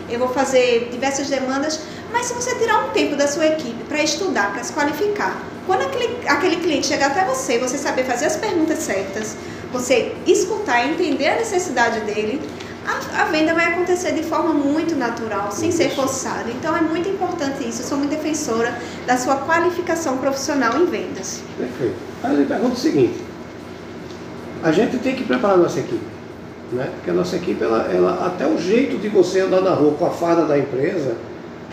eu 0.09 0.19
vou 0.19 0.29
fazer 0.29 0.89
diversas 0.91 1.29
demandas, 1.29 1.81
mas 2.11 2.27
se 2.27 2.35
você 2.35 2.55
tirar 2.55 2.87
um 2.87 2.91
tempo 2.91 3.17
da 3.17 3.27
sua 3.27 3.47
equipe 3.47 3.85
para 3.85 4.03
estudar, 4.03 4.53
para 4.53 4.63
se 4.65 4.73
qualificar, 4.73 5.37
quando 5.67 5.83
aquele, 5.83 6.19
aquele 6.27 6.57
cliente 6.57 6.87
chegar 6.87 7.09
até 7.09 7.25
você, 7.25 7.59
você 7.59 7.79
saber 7.79 8.05
fazer 8.05 8.27
as 8.27 8.37
perguntas 8.37 8.79
certas, 8.79 9.37
você 9.73 10.15
escutar 10.27 10.85
e 10.85 10.93
entender 10.93 11.29
a 11.29 11.37
necessidade 11.37 12.01
dele, 12.01 12.41
a, 12.85 13.23
a, 13.23 13.25
venda 13.27 13.55
vai 13.55 13.67
acontecer 13.67 14.13
de 14.13 14.25
forma 14.25 14.53
muito 14.53 14.97
natural, 14.97 15.53
sem 15.53 15.71
ser 15.71 15.91
forçada. 15.91 16.51
Então 16.51 16.77
é 16.77 16.81
muito 16.81 17.09
importante 17.09 17.67
isso. 17.69 17.83
Eu 17.83 17.87
sou 17.87 17.99
muito 17.99 18.11
defensora 18.11 18.77
da 19.07 19.17
sua 19.17 19.37
qualificação 19.37 20.19
profissional 20.19 20.77
em 20.77 20.87
vendas. 20.87 21.43
Perfeito. 21.57 21.95
Aí 22.25 22.41
eu 22.41 22.47
pergunto 22.47 22.75
o 22.75 22.79
seguinte: 22.79 23.21
a 24.65 24.73
gente 24.73 24.99
tem 24.99 25.15
que 25.15 25.23
preparar 25.23 25.57
a 25.57 25.61
nossa 25.61 25.79
equipe, 25.79 26.05
né? 26.73 26.91
Porque 26.97 27.11
a 27.11 27.15
nossa 27.15 27.37
equipe, 27.37 27.63
ela, 27.63 27.89
ela, 27.93 28.27
até 28.27 28.49
o 28.49 28.59
jeito 28.59 28.99
de 28.99 29.09
você 29.09 29.41
andar 29.41 29.61
na 29.61 29.75
rua 29.75 29.95
com 29.95 30.07
a 30.07 30.11
farda 30.11 30.45
da 30.45 30.59
empresa, 30.59 31.17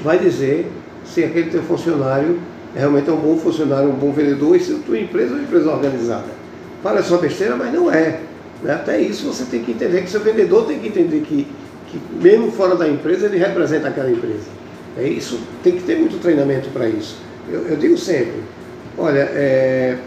vai 0.03 0.19
dizer 0.19 0.71
se 1.03 1.23
aquele 1.23 1.49
teu 1.49 1.63
funcionário 1.63 2.39
realmente 2.75 3.09
é 3.09 3.13
um 3.13 3.17
bom 3.17 3.37
funcionário, 3.37 3.89
um 3.89 3.95
bom 3.95 4.11
vendedor, 4.11 4.55
e 4.55 4.59
se 4.59 4.73
a 4.73 4.77
tua 4.77 4.99
empresa 4.99 5.33
é 5.33 5.37
uma 5.37 5.43
empresa 5.43 5.71
organizada. 5.71 6.27
Parece 6.83 7.09
uma 7.09 7.19
besteira, 7.19 7.55
mas 7.55 7.73
não 7.73 7.91
é. 7.91 8.21
Né? 8.63 8.73
Até 8.73 8.99
isso 8.99 9.25
você 9.27 9.45
tem 9.45 9.63
que 9.63 9.71
entender 9.71 10.01
que 10.01 10.09
seu 10.09 10.21
vendedor 10.21 10.65
tem 10.65 10.79
que 10.79 10.87
entender 10.87 11.21
que, 11.21 11.47
que 11.87 12.01
mesmo 12.21 12.51
fora 12.51 12.75
da 12.75 12.87
empresa 12.87 13.25
ele 13.25 13.37
representa 13.37 13.87
aquela 13.87 14.11
empresa. 14.11 14.59
É 14.97 15.07
isso, 15.07 15.39
tem 15.63 15.73
que 15.73 15.83
ter 15.83 15.97
muito 15.97 16.19
treinamento 16.21 16.69
para 16.69 16.87
isso. 16.87 17.17
Eu, 17.49 17.67
eu, 17.67 17.77
digo 17.77 17.97
sempre, 17.97 18.43
olha, 18.97 19.19
é, 19.19 19.97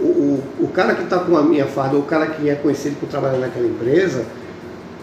o, 0.00 0.04
o, 0.04 0.42
o, 0.60 0.68
cara 0.68 0.94
que 0.94 1.04
está 1.04 1.18
com 1.18 1.36
a 1.36 1.42
minha 1.42 1.66
farda, 1.66 1.96
ou 1.96 2.02
o 2.02 2.04
cara 2.04 2.26
que 2.26 2.48
é 2.48 2.54
conhecido 2.54 2.96
por 2.98 3.08
trabalhar 3.08 3.38
naquela 3.38 3.66
empresa, 3.66 4.24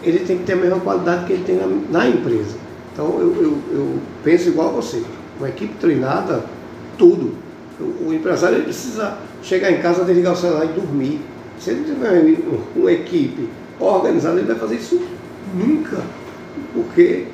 ele 0.02 0.20
tem 0.20 0.38
que 0.38 0.44
ter 0.44 0.52
a 0.52 0.56
mesma 0.56 0.80
qualidade 0.80 1.26
que 1.26 1.32
ele 1.32 1.44
tem 1.44 1.56
na, 1.56 1.66
na 1.66 2.08
empresa. 2.08 2.56
Então 2.92 3.18
eu, 3.18 3.34
eu, 3.42 3.58
eu, 3.72 3.98
penso 4.22 4.48
igual 4.48 4.68
a 4.68 4.72
você. 4.72 5.02
Uma 5.38 5.48
equipe 5.48 5.74
treinada, 5.80 6.44
tudo. 7.00 7.32
O, 7.80 8.08
o 8.08 8.14
empresário 8.14 8.58
ele 8.58 8.64
precisa 8.64 9.16
chegar 9.42 9.72
em 9.72 9.80
casa, 9.80 10.04
desligar 10.04 10.34
o 10.34 10.36
celular 10.36 10.66
e 10.66 10.68
dormir. 10.68 11.20
Se 11.58 11.70
ele 11.70 11.84
tiver 11.84 12.36
uma 12.76 12.92
equipe 12.92 13.48
organizada, 13.80 14.38
ele 14.38 14.46
vai 14.46 14.56
fazer 14.56 14.76
isso 14.76 15.00
nunca. 15.54 15.96
Porque 16.74 17.24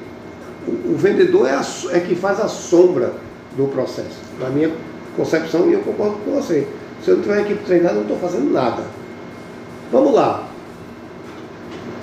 o, 0.66 0.92
o 0.92 0.96
vendedor 0.96 1.48
é, 1.48 1.54
a, 1.54 1.64
é 1.90 2.00
que 2.00 2.14
faz 2.14 2.40
a 2.40 2.46
sombra 2.46 3.12
do 3.56 3.66
processo. 3.66 4.20
Na 4.40 4.48
minha 4.50 4.70
concepção, 5.16 5.68
e 5.68 5.72
eu 5.72 5.80
concordo 5.80 6.18
com 6.24 6.30
você. 6.30 6.68
Se 7.02 7.10
eu 7.10 7.16
não 7.16 7.22
tiver 7.22 7.34
uma 7.38 7.42
equipe 7.42 7.64
treinada, 7.64 7.96
eu 7.96 8.04
não 8.04 8.14
estou 8.14 8.18
fazendo 8.18 8.52
nada. 8.52 8.84
Vamos 9.90 10.14
lá. 10.14 10.48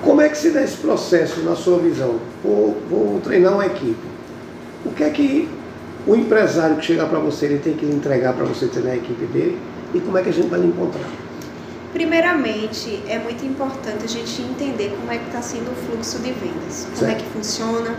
Como 0.04 0.20
é 0.20 0.28
que 0.28 0.38
se 0.38 0.50
dá 0.50 0.62
esse 0.62 0.78
processo 0.78 1.42
na 1.44 1.56
sua 1.56 1.80
visão? 1.80 2.16
Vou, 2.44 2.78
vou 2.90 3.22
treinar 3.22 3.54
uma 3.54 3.66
equipe. 3.66 4.06
O 4.86 4.92
que 4.92 5.04
é 5.04 5.10
que 5.10 5.50
o 6.06 6.16
empresário 6.16 6.76
que 6.78 6.86
chegar 6.86 7.08
para 7.08 7.20
você, 7.20 7.46
ele 7.46 7.60
tem 7.60 7.74
que 7.74 7.86
entregar 7.86 8.34
para 8.34 8.46
você 8.46 8.68
treinar 8.68 8.94
a 8.94 8.98
equipe 8.98 9.26
dele? 9.26 9.60
E 9.94 10.00
como 10.00 10.18
é 10.18 10.22
que 10.22 10.30
a 10.30 10.34
gente 10.34 10.48
vai 10.50 10.60
lhe 10.60 10.68
encontrar? 10.68 11.08
Primeiramente, 11.94 13.04
é 13.08 13.20
muito 13.20 13.46
importante 13.46 14.04
a 14.04 14.08
gente 14.08 14.42
entender 14.42 14.96
como 15.00 15.12
é 15.12 15.18
que 15.18 15.28
está 15.28 15.42
sendo 15.42 15.72
o 15.72 15.76
fluxo 15.76 16.18
de 16.20 16.32
vendas, 16.32 16.88
como 16.98 17.12
é 17.12 17.16
que 17.16 17.26
funciona 17.26 17.96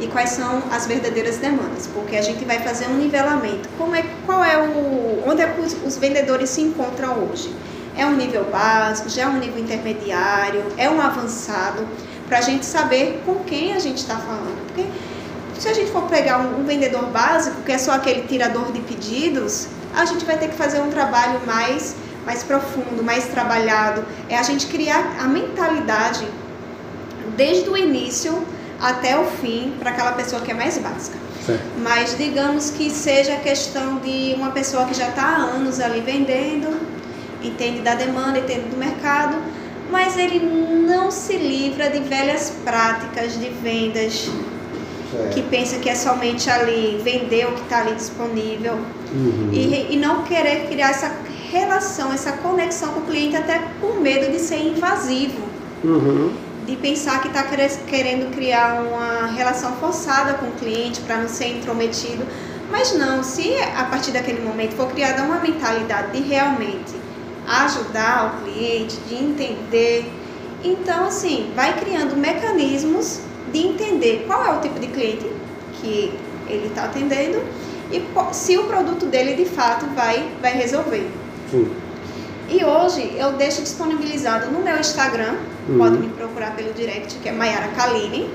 e 0.00 0.06
quais 0.06 0.30
são 0.30 0.62
as 0.70 0.86
verdadeiras 0.86 1.38
demandas, 1.38 1.88
porque 1.92 2.16
a 2.16 2.22
gente 2.22 2.44
vai 2.44 2.60
fazer 2.60 2.86
um 2.86 2.96
nivelamento. 2.96 3.68
Como 3.76 3.94
é, 3.94 4.04
qual 4.24 4.42
é 4.44 4.56
o, 4.56 5.22
onde 5.26 5.42
é 5.42 5.46
que 5.48 5.60
os, 5.60 5.76
os 5.84 5.96
vendedores 5.96 6.50
se 6.50 6.60
encontram 6.60 7.24
hoje? 7.24 7.52
É 7.96 8.06
um 8.06 8.16
nível 8.16 8.44
básico, 8.44 9.08
já 9.08 9.22
é 9.22 9.26
um 9.26 9.38
nível 9.38 9.58
intermediário, 9.58 10.62
é 10.76 10.88
um 10.88 11.00
avançado, 11.00 11.86
para 12.28 12.38
a 12.38 12.40
gente 12.40 12.64
saber 12.64 13.20
com 13.24 13.36
quem 13.44 13.74
a 13.74 13.78
gente 13.78 13.98
está 13.98 14.16
falando. 14.16 14.66
Porque 14.66 14.84
se 15.58 15.68
a 15.68 15.72
gente 15.72 15.90
for 15.90 16.02
pegar 16.02 16.38
um, 16.38 16.60
um 16.60 16.64
vendedor 16.64 17.06
básico, 17.06 17.62
que 17.62 17.72
é 17.72 17.78
só 17.78 17.92
aquele 17.92 18.22
tirador 18.22 18.72
de 18.72 18.80
pedidos, 18.80 19.68
a 19.94 20.04
gente 20.04 20.24
vai 20.24 20.36
ter 20.36 20.48
que 20.48 20.56
fazer 20.56 20.80
um 20.80 20.90
trabalho 20.90 21.40
mais 21.46 21.94
mais 22.24 22.42
profundo, 22.42 23.02
mais 23.02 23.26
trabalhado, 23.26 24.04
é 24.28 24.36
a 24.38 24.42
gente 24.42 24.66
criar 24.66 25.16
a 25.20 25.24
mentalidade 25.24 26.26
desde 27.36 27.68
o 27.68 27.76
início 27.76 28.42
até 28.80 29.18
o 29.18 29.24
fim 29.26 29.74
para 29.78 29.90
aquela 29.90 30.12
pessoa 30.12 30.40
que 30.42 30.50
é 30.50 30.54
mais 30.54 30.78
básica. 30.78 31.18
Mas 31.82 32.16
digamos 32.16 32.70
que 32.70 32.88
seja 32.90 33.34
a 33.34 33.40
questão 33.40 33.98
de 33.98 34.34
uma 34.36 34.50
pessoa 34.50 34.86
que 34.86 34.94
já 34.94 35.08
está 35.08 35.22
há 35.22 35.36
anos 35.36 35.78
ali 35.78 36.00
vendendo, 36.00 36.80
entende 37.42 37.80
da 37.80 37.94
demanda, 37.94 38.38
entende 38.38 38.68
do 38.70 38.76
mercado, 38.76 39.36
mas 39.90 40.16
ele 40.16 40.40
não 40.40 41.10
se 41.10 41.36
livra 41.36 41.90
de 41.90 42.00
velhas 42.00 42.54
práticas 42.64 43.38
de 43.38 43.50
vendas 43.50 44.30
que 45.32 45.42
pensa 45.42 45.78
que 45.78 45.88
é 45.88 45.94
somente 45.94 46.48
ali 46.48 47.00
vender 47.02 47.46
o 47.46 47.52
que 47.52 47.62
está 47.62 47.80
ali 47.80 47.94
disponível 47.94 48.74
uhum. 49.12 49.50
e, 49.52 49.94
e 49.94 49.96
não 49.96 50.22
querer 50.24 50.66
criar 50.68 50.90
essa 50.90 51.12
relação, 51.50 52.12
essa 52.12 52.32
conexão 52.32 52.92
com 52.92 53.00
o 53.00 53.04
cliente, 53.04 53.36
até 53.36 53.62
por 53.80 54.00
medo 54.00 54.30
de 54.32 54.38
ser 54.38 54.58
invasivo. 54.58 55.42
Uhum. 55.84 56.32
De 56.66 56.76
pensar 56.76 57.20
que 57.20 57.28
está 57.28 57.44
querendo 57.86 58.34
criar 58.34 58.82
uma 58.82 59.26
relação 59.26 59.72
forçada 59.76 60.34
com 60.34 60.46
o 60.46 60.52
cliente 60.52 61.00
para 61.02 61.18
não 61.18 61.28
ser 61.28 61.48
intrometido. 61.48 62.26
Mas 62.70 62.94
não, 62.94 63.22
se 63.22 63.54
a 63.76 63.84
partir 63.84 64.10
daquele 64.10 64.40
momento 64.40 64.74
for 64.74 64.88
criada 64.88 65.22
uma 65.22 65.38
mentalidade 65.38 66.12
de 66.12 66.26
realmente 66.26 66.94
ajudar 67.46 68.34
o 68.34 68.44
cliente, 68.44 68.96
de 69.06 69.14
entender, 69.14 70.10
então 70.64 71.04
assim, 71.04 71.52
vai 71.54 71.78
criando 71.78 72.16
mecanismos 72.16 73.20
de 73.54 73.60
entender 73.60 74.24
qual 74.26 74.44
é 74.44 74.58
o 74.58 74.60
tipo 74.60 74.80
de 74.80 74.88
cliente 74.88 75.24
que 75.80 76.12
ele 76.48 76.66
está 76.66 76.84
atendendo 76.84 77.40
e 77.90 78.02
se 78.32 78.58
o 78.58 78.64
produto 78.64 79.06
dele 79.06 79.34
de 79.34 79.44
fato 79.44 79.86
vai, 79.94 80.28
vai 80.42 80.52
resolver. 80.52 81.08
Sim. 81.50 81.70
E 82.48 82.64
hoje 82.64 83.14
eu 83.16 83.32
deixo 83.32 83.62
disponibilizado 83.62 84.50
no 84.50 84.60
meu 84.60 84.78
Instagram, 84.78 85.36
uhum. 85.68 85.78
pode 85.78 85.98
me 85.98 86.08
procurar 86.08 86.54
pelo 86.56 86.72
direct, 86.74 87.18
que 87.20 87.28
é 87.28 87.32
Mayara 87.32 87.68
Kaline. 87.68 88.28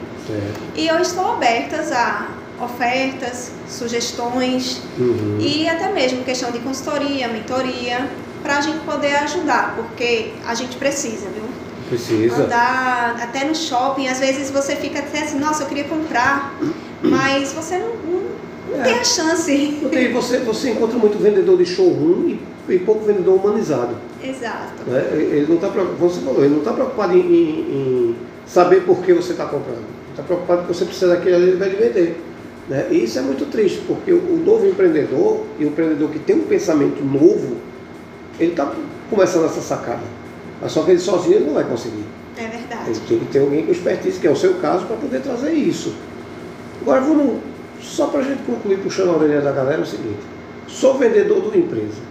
E 0.76 0.88
eu 0.88 1.00
estou 1.00 1.34
aberta 1.34 1.78
a 1.94 2.64
ofertas, 2.64 3.52
sugestões 3.68 4.82
uhum. 4.98 5.38
e 5.40 5.68
até 5.68 5.92
mesmo 5.92 6.24
questão 6.24 6.52
de 6.52 6.60
consultoria, 6.60 7.28
mentoria, 7.28 8.10
para 8.42 8.58
a 8.58 8.62
gente 8.62 8.80
poder 8.80 9.16
ajudar, 9.18 9.76
porque 9.76 10.34
a 10.46 10.54
gente 10.54 10.78
precisa, 10.78 11.28
viu? 11.30 11.44
Precisa. 11.90 12.44
Andar 12.44 13.18
até 13.22 13.46
no 13.46 13.56
shopping, 13.56 14.08
às 14.08 14.20
vezes 14.20 14.52
você 14.52 14.76
fica 14.76 15.00
até 15.00 15.24
assim, 15.24 15.40
nossa, 15.40 15.64
eu 15.64 15.68
queria 15.68 15.86
comprar, 15.86 16.56
mas 17.02 17.52
você 17.52 17.80
não, 17.80 17.88
não, 17.88 18.22
não 18.70 18.80
é. 18.80 18.84
tem 18.84 18.94
a 19.00 19.04
chance. 19.04 19.80
Tem, 19.92 20.14
você, 20.14 20.40
você 20.40 20.70
encontra 20.70 20.98
muito 20.98 21.18
vendedor 21.18 21.58
de 21.58 21.66
showroom 21.66 22.30
e 22.30 22.40
e 22.74 22.80
pouco 22.80 23.06
vendedor 23.06 23.36
humanizado. 23.36 23.96
Exato. 24.24 24.84
Né? 24.88 25.04
Ele 25.14 25.46
não 25.48 25.56
está 25.56 25.68
você 25.68 26.22
falou, 26.22 26.44
ele 26.44 26.54
não 26.54 26.60
está 26.60 26.74
preocupado 26.74 27.14
em, 27.14 27.20
em, 27.20 28.16
saber 28.46 28.82
por 28.82 29.00
que 29.00 29.14
você 29.14 29.32
está 29.32 29.46
comprando. 29.46 29.86
Está 30.12 30.24
preocupado 30.24 30.64
que 30.64 30.68
você 30.68 30.86
precisa 30.86 31.16
daquilo 31.16 31.36
ali, 31.36 31.48
ele 31.50 31.58
vai 31.58 31.70
lhe 31.70 31.76
vender. 31.76 32.22
Né? 32.68 32.88
E 32.92 33.04
isso 33.04 33.18
é 33.18 33.22
muito 33.22 33.50
triste, 33.50 33.82
porque 33.88 34.12
o 34.12 34.42
novo 34.46 34.68
empreendedor 34.68 35.46
e 35.58 35.66
o 35.66 35.68
empreendedor 35.68 36.10
que 36.10 36.20
tem 36.20 36.36
um 36.36 36.44
pensamento 36.44 37.04
novo, 37.04 37.58
ele 38.40 38.52
está 38.52 38.72
começando 39.10 39.46
essa 39.46 39.62
sacada. 39.62 40.04
Mas 40.62 40.72
só 40.72 40.84
que 40.84 40.92
ele 40.92 41.00
sozinho 41.00 41.36
ele 41.36 41.46
não 41.46 41.54
vai 41.54 41.64
conseguir. 41.64 42.06
É 42.38 42.48
verdade. 42.48 42.90
Ele 42.90 43.00
tem 43.08 43.20
que 43.20 43.26
ter 43.26 43.40
alguém 43.40 43.66
com 43.66 43.72
expertise, 43.72 44.20
que 44.20 44.28
é 44.28 44.32
o 44.32 44.36
seu 44.36 44.56
caso, 44.56 44.86
para 44.86 44.98
poder 44.98 45.22
trazer 45.22 45.52
isso. 45.52 45.96
Agora 46.82 47.02
vamos, 47.02 47.42
só 47.82 48.08
para 48.08 48.22
a 48.22 48.24
gente 48.24 48.44
concluir, 48.44 48.80
puxando 48.80 49.10
a 49.10 49.18
orelha 49.18 49.42
da 49.42 49.52
galera, 49.52 49.80
é 49.80 49.84
o 49.84 49.86
seguinte: 49.86 50.20
sou 50.68 50.98
vendedor 50.98 51.42
de 51.42 51.48
uma 51.48 51.58
empresa 51.58 52.10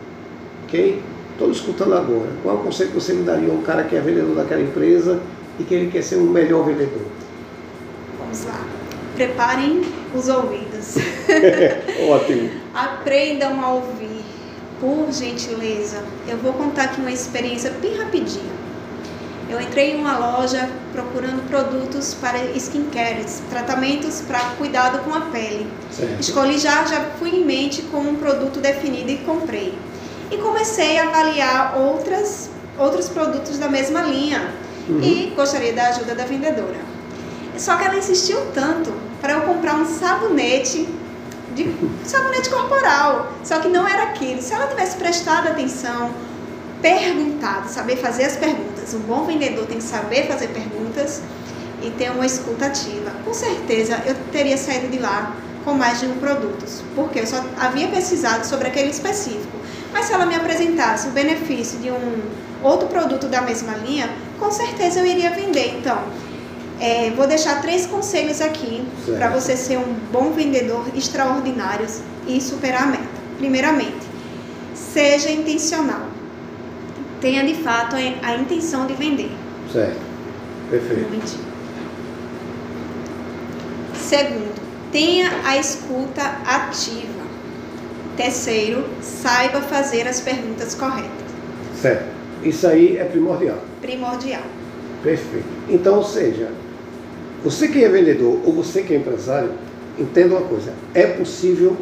Ok? 0.69 1.03
Estou 1.33 1.51
escutando 1.51 1.95
agora. 1.95 2.29
Qual 2.43 2.57
é 2.57 2.59
o 2.59 2.63
conselho 2.63 2.91
que 2.91 2.97
você 2.97 3.15
me 3.15 3.23
daria 3.23 3.49
a 3.49 3.55
um 3.55 3.63
cara 3.63 3.85
que 3.85 3.97
é 3.97 4.01
vendedor 4.01 4.37
daquela 4.37 4.61
empresa 4.61 5.19
e 5.59 5.65
que 5.65 5.75
ele 5.75 5.91
quer 5.91 6.03
ser 6.03 6.17
um 6.17 6.29
melhor 6.29 6.67
vendedor? 6.67 7.07
Vamos 8.19 8.45
lá. 8.45 8.61
Preparem 9.15 9.81
os 10.15 10.29
ouvidos. 10.29 10.97
Ótimo. 12.07 12.51
Aprendam 12.75 13.65
a 13.65 13.73
ouvir. 13.73 13.98
Por 14.81 15.13
gentileza. 15.13 16.05
Eu 16.27 16.39
vou 16.39 16.53
contar 16.53 16.85
aqui 16.85 17.01
uma 17.01 17.11
experiência 17.11 17.71
bem 17.71 17.97
rapidinho. 17.97 18.59
Eu 19.49 19.61
entrei 19.61 19.93
em 19.93 20.01
uma 20.01 20.19
loja 20.19 20.69
procurando 20.93 21.49
produtos 21.49 22.15
para 22.15 22.39
skincare, 22.55 23.25
tratamentos 23.49 24.21
para 24.21 24.41
cuidado 24.59 24.99
com 25.05 25.15
a 25.15 25.23
pele. 25.23 25.67
Certo. 25.91 26.21
Escolhi 26.21 26.59
já, 26.59 26.85
já 26.85 27.01
fui 27.19 27.31
em 27.31 27.45
mente 27.45 27.83
com 27.83 27.99
um 27.99 28.17
produto 28.17 28.61
definido 28.61 29.11
e 29.11 29.19
comprei. 29.19 29.75
e 30.31 30.37
comecei 30.37 30.99
a 30.99 31.05
avaliar 31.05 31.79
outras, 31.79 32.51
outros 32.79 33.09
produtos 33.09 33.57
da 33.57 33.69
mesma 33.69 34.03
linha 34.03 34.53
uhum. 34.87 35.01
e 35.03 35.33
gostaria 35.35 35.73
da 35.73 35.89
ajuda 35.89 36.15
da 36.15 36.25
vendedora. 36.25 36.81
Só 37.57 37.77
que 37.77 37.85
ela 37.85 37.97
insistiu 37.97 38.39
tanto 38.53 38.93
para 39.21 39.33
eu 39.33 39.41
comprar 39.43 39.75
um 39.75 39.87
sabonete 39.87 40.87
de 41.65 42.09
sabonete 42.09 42.49
corporal, 42.49 43.33
só 43.45 43.59
que 43.59 43.69
não 43.69 43.87
era 43.87 44.05
aquilo. 44.05 44.41
Se 44.41 44.55
ela 44.55 44.67
tivesse 44.69 44.97
prestado 44.97 45.49
atenção, 45.49 46.11
perguntado, 46.81 47.69
saber 47.69 47.97
fazer 47.97 48.25
as 48.25 48.37
perguntas. 48.37 48.95
Um 48.95 49.01
bom 49.01 49.25
vendedor 49.25 49.67
tem 49.67 49.79
que 49.79 49.85
saber 49.85 50.27
fazer 50.27 50.49
perguntas 50.49 51.21
e 51.83 51.91
ter 51.91 52.11
uma 52.11 52.25
escuta 52.25 52.67
ativa. 52.67 53.11
Com 53.25 53.35
certeza 53.35 54.01
eu 54.07 54.15
teria 54.31 54.57
saído 54.57 54.89
de 54.89 54.99
lá 54.99 55.35
com 55.65 55.75
mais 55.75 56.01
de 56.01 56.07
um 56.07 56.17
produto, 56.19 56.65
porque 56.95 57.21
eu 57.21 57.27
só 57.27 57.45
havia 57.59 57.89
pesquisado 57.89 58.47
sobre 58.47 58.69
aquele 58.69 58.91
específico. 58.91 59.59
Mas 59.93 60.07
se 60.07 60.13
ela 60.13 60.27
me 60.27 60.35
apresentasse 60.35 61.09
o 61.09 61.11
benefício 61.11 61.79
de 61.79 61.91
um 61.91 62.23
outro 62.63 62.89
produto 62.89 63.27
da 63.27 63.41
mesma 63.43 63.75
linha, 63.75 64.09
com 64.39 64.51
certeza 64.51 65.01
eu 65.01 65.07
iria 65.07 65.31
vender. 65.31 65.77
Então, 65.79 65.99
é, 66.81 67.11
vou 67.11 67.27
deixar 67.27 67.61
três 67.61 67.87
conselhos 67.87 68.41
aqui 68.41 68.87
para 69.17 69.29
você 69.31 69.57
ser 69.57 69.79
um 69.79 69.95
bom 70.13 70.33
vendedor 70.33 70.87
extraordinário 70.95 71.87
e 72.27 72.41
superar 72.41 72.85
a 72.85 72.87
meta. 72.87 73.19
Primeiramente, 73.37 74.07
seja 74.75 75.31
intencional. 75.31 76.07
Tenha 77.21 77.45
de 77.45 77.55
fato 77.55 77.97
a 77.97 78.37
intenção 78.37 78.87
de 78.87 78.95
vender. 78.95 79.31
Certo. 79.73 79.99
Perfeito. 80.71 81.39
Segundo, 83.95 84.55
tenha 84.93 85.31
a 85.45 85.57
escuta 85.57 86.23
ativa. 86.45 87.19
Terceiro, 88.17 88.85
saiba 89.01 89.61
fazer 89.63 90.07
as 90.07 90.21
perguntas 90.21 90.75
corretas. 90.75 91.11
Certo. 91.81 92.07
Isso 92.43 92.67
aí 92.67 92.99
é 92.99 93.05
primordial. 93.05 93.59
Primordial. 93.81 94.43
Perfeito. 95.03 95.47
Então, 95.69 95.97
ou 95.97 96.05
seja, 96.05 96.51
você 97.43 97.69
que 97.69 97.85
é 97.85 97.89
vendedor 97.89 98.41
ou 98.45 98.53
você 98.53 98.83
que 98.83 98.95
é 98.95 98.97
empresário, 98.97 99.53
entenda 99.99 100.37
uma 100.37 100.47
coisa: 100.47 100.73
é 100.95 101.07
possível 101.07 101.77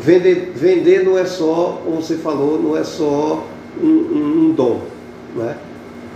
vender. 0.00 0.52
Vender 0.54 1.04
não 1.04 1.18
é 1.18 1.24
só, 1.24 1.80
como 1.84 2.02
você 2.02 2.16
falou, 2.16 2.60
não 2.62 2.76
é 2.76 2.84
só 2.84 3.46
um, 3.80 3.86
um, 3.86 4.46
um 4.46 4.52
dom, 4.52 4.82
né? 5.34 5.56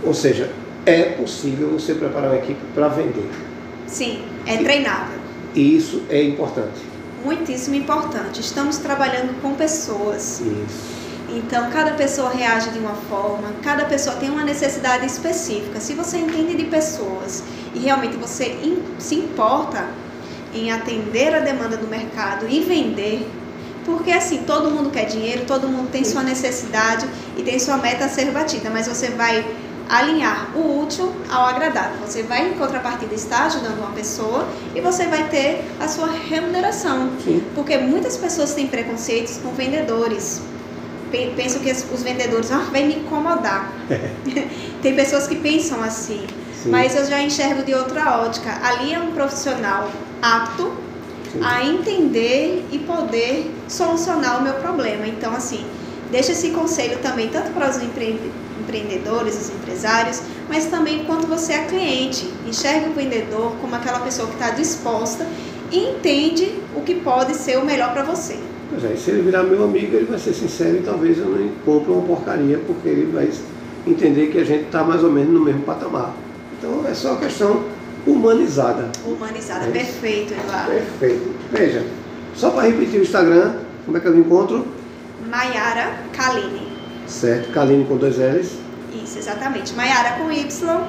Ou 0.03 0.13
seja, 0.13 0.49
é 0.85 1.03
possível 1.03 1.69
você 1.69 1.93
preparar 1.93 2.31
uma 2.31 2.37
equipe 2.37 2.59
para 2.73 2.87
vender. 2.89 3.27
Sim, 3.87 4.21
é 4.45 4.57
treinável. 4.57 5.19
E 5.53 5.75
isso 5.75 6.03
é 6.09 6.21
importante. 6.23 6.81
Muitíssimo 7.23 7.75
importante. 7.75 8.39
Estamos 8.39 8.77
trabalhando 8.77 9.41
com 9.41 9.55
pessoas. 9.55 10.41
Isso. 10.41 10.95
Então, 11.29 11.69
cada 11.71 11.91
pessoa 11.91 12.29
reage 12.29 12.69
de 12.69 12.79
uma 12.79 12.93
forma, 12.93 13.51
cada 13.63 13.85
pessoa 13.85 14.15
tem 14.15 14.29
uma 14.29 14.43
necessidade 14.43 15.05
específica. 15.05 15.79
Se 15.79 15.93
você 15.93 16.17
entende 16.17 16.55
de 16.55 16.65
pessoas 16.65 17.43
e 17.75 17.79
realmente 17.79 18.15
você 18.15 18.57
se 18.97 19.15
importa 19.15 19.85
em 20.53 20.71
atender 20.71 21.35
a 21.35 21.39
demanda 21.39 21.75
do 21.75 21.87
mercado 21.87 22.47
e 22.49 22.61
vender, 22.61 23.27
porque 23.85 24.11
assim, 24.11 24.43
todo 24.47 24.71
mundo 24.71 24.89
quer 24.89 25.05
dinheiro, 25.05 25.45
todo 25.45 25.67
mundo 25.67 25.91
tem 25.91 26.03
sua 26.03 26.23
necessidade 26.23 27.05
e 27.37 27.43
tem 27.43 27.59
sua 27.59 27.77
meta 27.77 28.05
a 28.05 28.09
ser 28.09 28.31
batida, 28.31 28.69
mas 28.69 28.87
você 28.87 29.09
vai 29.09 29.45
alinhar 29.87 30.49
o 30.55 30.81
útil 30.81 31.13
ao 31.29 31.45
agradável. 31.45 31.97
Você 32.05 32.23
vai, 32.23 32.49
em 32.49 32.53
contrapartida, 32.53 33.13
estar 33.13 33.45
ajudando 33.45 33.77
uma 33.77 33.91
pessoa 33.91 34.47
e 34.73 34.81
você 34.81 35.05
vai 35.05 35.27
ter 35.29 35.63
a 35.79 35.87
sua 35.87 36.07
remuneração. 36.07 37.11
Sim. 37.23 37.43
Porque 37.53 37.77
muitas 37.77 38.17
pessoas 38.17 38.53
têm 38.53 38.67
preconceitos 38.67 39.37
com 39.37 39.51
vendedores. 39.51 40.41
Pensam 41.35 41.61
que 41.61 41.71
os 41.71 42.03
vendedores 42.03 42.51
ah, 42.51 42.65
vai 42.71 42.83
me 42.83 42.95
incomodar. 42.95 43.71
Tem 44.81 44.95
pessoas 44.95 45.27
que 45.27 45.35
pensam 45.35 45.81
assim. 45.81 46.25
Sim. 46.65 46.71
Mas 46.71 46.95
eu 46.95 47.05
já 47.05 47.21
enxergo 47.21 47.63
de 47.63 47.75
outra 47.75 48.21
ótica. 48.21 48.59
Ali 48.63 48.91
é 48.91 48.99
um 48.99 49.11
profissional 49.11 49.91
apto 50.19 50.71
Sim. 51.31 51.39
a 51.43 51.63
entender 51.63 52.65
e 52.71 52.79
poder 52.79 53.53
solucionar 53.67 54.39
o 54.39 54.43
meu 54.43 54.55
problema. 54.55 55.05
Então, 55.07 55.31
assim, 55.33 55.63
deixa 56.11 56.31
esse 56.31 56.49
conselho 56.49 56.97
também, 57.03 57.29
tanto 57.29 57.51
para 57.51 57.69
os 57.69 57.77
empreendedores 57.77 58.45
empreendedores, 58.65 59.39
os 59.39 59.49
empresários, 59.51 60.23
mas 60.49 60.65
também 60.65 61.03
quando 61.05 61.27
você 61.27 61.53
é 61.53 61.65
cliente. 61.65 62.27
Enxerga 62.47 62.89
o 62.89 62.93
vendedor 62.93 63.51
como 63.61 63.75
aquela 63.75 63.99
pessoa 63.99 64.27
que 64.27 64.33
está 64.33 64.49
disposta 64.49 65.27
e 65.71 65.91
entende 65.91 66.51
o 66.75 66.81
que 66.81 66.95
pode 66.95 67.35
ser 67.35 67.59
o 67.59 67.65
melhor 67.65 67.93
para 67.93 68.01
você. 68.01 68.39
Pois 68.71 68.83
é, 68.83 68.95
se 68.95 69.11
ele 69.11 69.21
virar 69.21 69.43
meu 69.43 69.63
amigo, 69.63 69.95
ele 69.95 70.05
vai 70.05 70.17
ser 70.17 70.33
sincero 70.33 70.77
e 70.77 70.81
talvez 70.81 71.19
eu 71.19 71.25
não 71.25 71.47
compre 71.63 71.91
uma 71.91 72.01
porcaria, 72.01 72.59
porque 72.65 72.89
ele 72.89 73.11
vai 73.11 73.29
entender 73.85 74.31
que 74.31 74.39
a 74.39 74.43
gente 74.43 74.65
está 74.65 74.83
mais 74.83 75.03
ou 75.03 75.11
menos 75.11 75.31
no 75.31 75.41
mesmo 75.41 75.61
patamar. 75.61 76.24
É 76.95 76.97
só 76.97 77.17
questão 77.17 77.61
humanizada. 78.07 78.89
Humanizada, 79.05 79.65
é 79.65 79.69
perfeito, 79.69 80.33
Eduardo. 80.33 80.71
Perfeito. 80.71 81.35
Veja, 81.51 81.85
só 82.33 82.51
para 82.51 82.69
repetir 82.69 83.01
o 83.01 83.03
Instagram, 83.03 83.55
como 83.83 83.97
é 83.97 83.99
que 83.99 84.07
eu 84.07 84.17
encontro? 84.17 84.65
Maiara 85.29 85.99
Kaline. 86.13 86.65
Certo, 87.05 87.51
Kaline 87.51 87.83
com 87.83 87.97
dois 87.97 88.15
L's. 88.17 88.53
Isso, 89.03 89.19
exatamente. 89.19 89.73
Maiara 89.73 90.11
com 90.11 90.31
Y, 90.31 90.87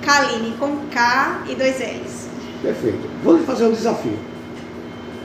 Kaline 0.00 0.54
com 0.60 0.76
K 0.92 1.42
e 1.48 1.56
dois 1.56 1.80
L's. 1.80 2.28
Perfeito. 2.62 3.10
Vou 3.24 3.36
lhe 3.36 3.44
fazer 3.44 3.64
um 3.64 3.72
desafio. 3.72 4.16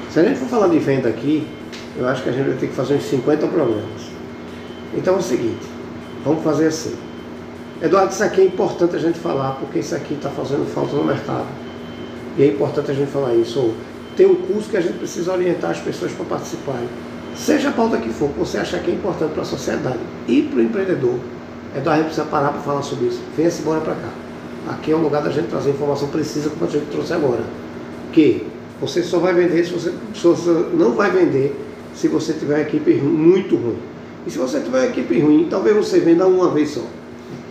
Se 0.10 0.20
a 0.20 0.24
gente 0.24 0.40
for 0.40 0.50
falar 0.50 0.68
de 0.70 0.80
venda 0.80 1.10
aqui, 1.10 1.48
eu 1.96 2.08
acho 2.08 2.24
que 2.24 2.30
a 2.30 2.32
gente 2.32 2.48
vai 2.48 2.58
ter 2.58 2.70
que 2.70 2.74
fazer 2.74 2.96
uns 2.96 3.04
50 3.04 3.46
programas. 3.46 4.02
Então 4.96 5.14
é 5.14 5.18
o 5.20 5.22
seguinte, 5.22 5.68
vamos 6.26 6.44
fazer 6.44 6.70
assim. 6.70 7.13
Eduardo, 7.84 8.14
isso 8.14 8.24
aqui 8.24 8.40
é 8.40 8.46
importante 8.46 8.96
a 8.96 9.00
gente 9.00 9.20
falar, 9.20 9.58
porque 9.60 9.80
isso 9.80 9.94
aqui 9.94 10.14
está 10.14 10.30
fazendo 10.30 10.66
falta 10.74 10.96
no 10.96 11.04
mercado. 11.04 11.48
E 12.38 12.44
é 12.44 12.48
importante 12.48 12.92
a 12.92 12.94
gente 12.94 13.12
falar 13.12 13.36
isso. 13.36 13.60
Ou 13.60 13.74
tem 14.16 14.26
um 14.26 14.36
curso 14.36 14.70
que 14.70 14.78
a 14.78 14.82
gente 14.82 14.98
precisa 14.98 15.34
orientar 15.34 15.72
as 15.72 15.80
pessoas 15.80 16.14
para 16.14 16.24
participarem. 16.24 16.88
Seja 17.36 17.68
a 17.68 17.72
pauta 17.74 17.98
que 17.98 18.08
for, 18.08 18.30
que 18.30 18.40
você 18.40 18.58
achar 18.58 18.80
que 18.80 18.90
é 18.90 18.94
importante 18.94 19.34
para 19.34 19.42
a 19.42 19.46
sociedade 19.46 20.00
e 20.30 20.44
para 20.44 20.60
o 20.60 20.62
empreendedor, 20.62 21.20
Eduardo, 21.76 21.90
a 21.90 21.96
gente 21.98 22.06
precisa 22.06 22.26
parar 22.28 22.54
para 22.54 22.62
falar 22.62 22.84
sobre 22.84 23.08
isso. 23.08 23.22
Venha-se 23.36 23.62
embora 23.62 23.82
para 23.82 23.96
cá. 23.96 24.10
Aqui 24.70 24.94
é 24.94 24.96
o 24.96 25.00
lugar 25.00 25.22
da 25.22 25.30
gente 25.30 25.50
trazer 25.50 25.72
informação 25.72 26.08
precisa, 26.08 26.50
como 26.52 26.66
a 26.66 26.70
gente 26.70 26.86
trouxe 26.86 27.12
agora. 27.12 27.44
Que 28.14 28.48
você 28.80 29.04
só 29.04 29.20
vai 29.20 29.34
vender 29.34 29.66
se 29.66 29.74
você, 29.74 29.94
se 30.16 30.24
você 30.26 30.50
não 30.74 30.94
vai 30.94 31.12
vender 31.12 31.54
se 31.94 32.08
você 32.08 32.32
tiver 32.32 32.56
uma 32.56 32.62
equipe 32.62 32.94
muito 32.94 33.58
ruim. 33.58 33.78
E 34.26 34.32
se 34.32 34.38
você 34.38 34.62
tiver 34.62 34.80
uma 34.80 34.88
equipe 34.88 35.20
ruim, 35.20 35.48
talvez 35.50 35.76
você 35.76 36.00
venda 36.00 36.26
uma 36.26 36.50
vez 36.50 36.70
só. 36.70 37.03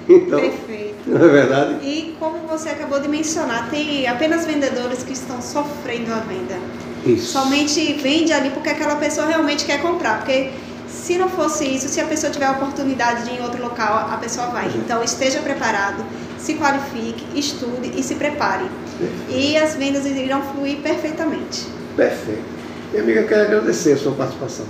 Então, 0.08 0.40
Perfeito. 0.40 0.92
Não 1.06 1.24
é 1.24 1.28
verdade? 1.28 1.74
E 1.82 2.16
como 2.18 2.38
você 2.46 2.68
acabou 2.68 3.00
de 3.00 3.08
mencionar, 3.08 3.68
tem 3.70 4.06
apenas 4.06 4.46
vendedores 4.46 5.02
que 5.02 5.12
estão 5.12 5.42
sofrendo 5.42 6.12
a 6.12 6.20
venda. 6.20 6.58
Isso. 7.04 7.32
Somente 7.32 7.92
vende 7.94 8.32
ali 8.32 8.50
porque 8.50 8.68
aquela 8.68 8.96
pessoa 8.96 9.26
realmente 9.26 9.64
quer 9.64 9.82
comprar. 9.82 10.18
Porque 10.18 10.50
se 10.88 11.18
não 11.18 11.28
fosse 11.28 11.64
isso, 11.64 11.88
se 11.88 12.00
a 12.00 12.06
pessoa 12.06 12.30
tiver 12.30 12.46
a 12.46 12.52
oportunidade 12.52 13.24
de 13.24 13.30
ir 13.30 13.40
em 13.40 13.42
outro 13.42 13.60
local, 13.60 14.08
a 14.12 14.16
pessoa 14.18 14.46
vai. 14.48 14.66
Uhum. 14.66 14.76
Então 14.76 15.02
esteja 15.02 15.40
preparado, 15.40 16.04
se 16.38 16.54
qualifique, 16.54 17.26
estude 17.34 17.92
e 17.98 18.02
se 18.02 18.14
prepare. 18.14 18.66
Perfeito. 18.98 19.24
E 19.28 19.56
as 19.56 19.74
vendas 19.74 20.06
irão 20.06 20.42
fluir 20.42 20.78
perfeitamente. 20.78 21.66
Perfeito. 21.96 22.44
Minha 22.92 23.02
amiga, 23.02 23.22
quero 23.24 23.42
agradecer 23.42 23.94
a 23.94 23.96
sua 23.96 24.12
participação. 24.12 24.66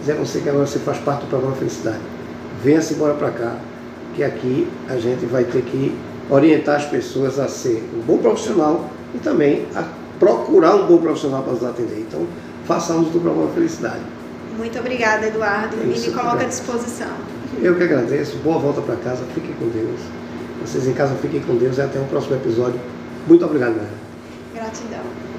Dizer 0.00 0.12
a 0.12 0.16
você 0.16 0.40
que 0.40 0.48
agora 0.48 0.66
você 0.66 0.78
faz 0.80 0.98
parte 0.98 1.20
do 1.20 1.28
programa 1.28 1.56
Felicidade. 1.56 2.00
Venha-se 2.62 2.94
embora 2.94 3.14
para 3.14 3.30
cá, 3.30 3.56
que 4.14 4.22
aqui 4.22 4.68
a 4.88 4.96
gente 4.96 5.26
vai 5.26 5.44
ter 5.44 5.62
que 5.62 5.94
orientar 6.30 6.76
as 6.76 6.86
pessoas 6.86 7.38
a 7.38 7.48
ser 7.48 7.82
um 7.94 8.00
bom 8.00 8.18
profissional 8.18 8.88
e 9.14 9.18
também 9.18 9.66
a 9.74 9.84
procurar 10.18 10.74
um 10.76 10.86
bom 10.86 10.98
profissional 10.98 11.42
para 11.42 11.52
nos 11.52 11.64
atender. 11.64 12.00
Então, 12.00 12.26
façamos 12.64 13.10
do 13.10 13.20
programa 13.20 13.50
Felicidade. 13.52 14.00
Muito 14.56 14.78
obrigada, 14.78 15.26
Eduardo. 15.26 15.76
É 15.82 15.86
isso, 15.86 16.06
e 16.06 16.10
me 16.10 16.16
coloca 16.16 16.44
à 16.44 16.46
disposição. 16.46 17.10
Eu 17.60 17.76
que 17.76 17.82
agradeço. 17.82 18.36
Boa 18.38 18.58
volta 18.58 18.80
para 18.80 18.96
casa. 18.96 19.24
Fiquem 19.34 19.52
com 19.54 19.68
Deus. 19.68 20.00
Vocês 20.60 20.86
em 20.86 20.92
casa 20.92 21.14
fiquem 21.16 21.40
com 21.40 21.56
Deus 21.56 21.78
e 21.78 21.82
até 21.82 21.98
o 21.98 22.04
próximo 22.04 22.36
episódio. 22.36 22.80
Muito 23.26 23.44
obrigado, 23.44 23.74
Mara. 23.76 23.88
Gratidão. 24.54 25.33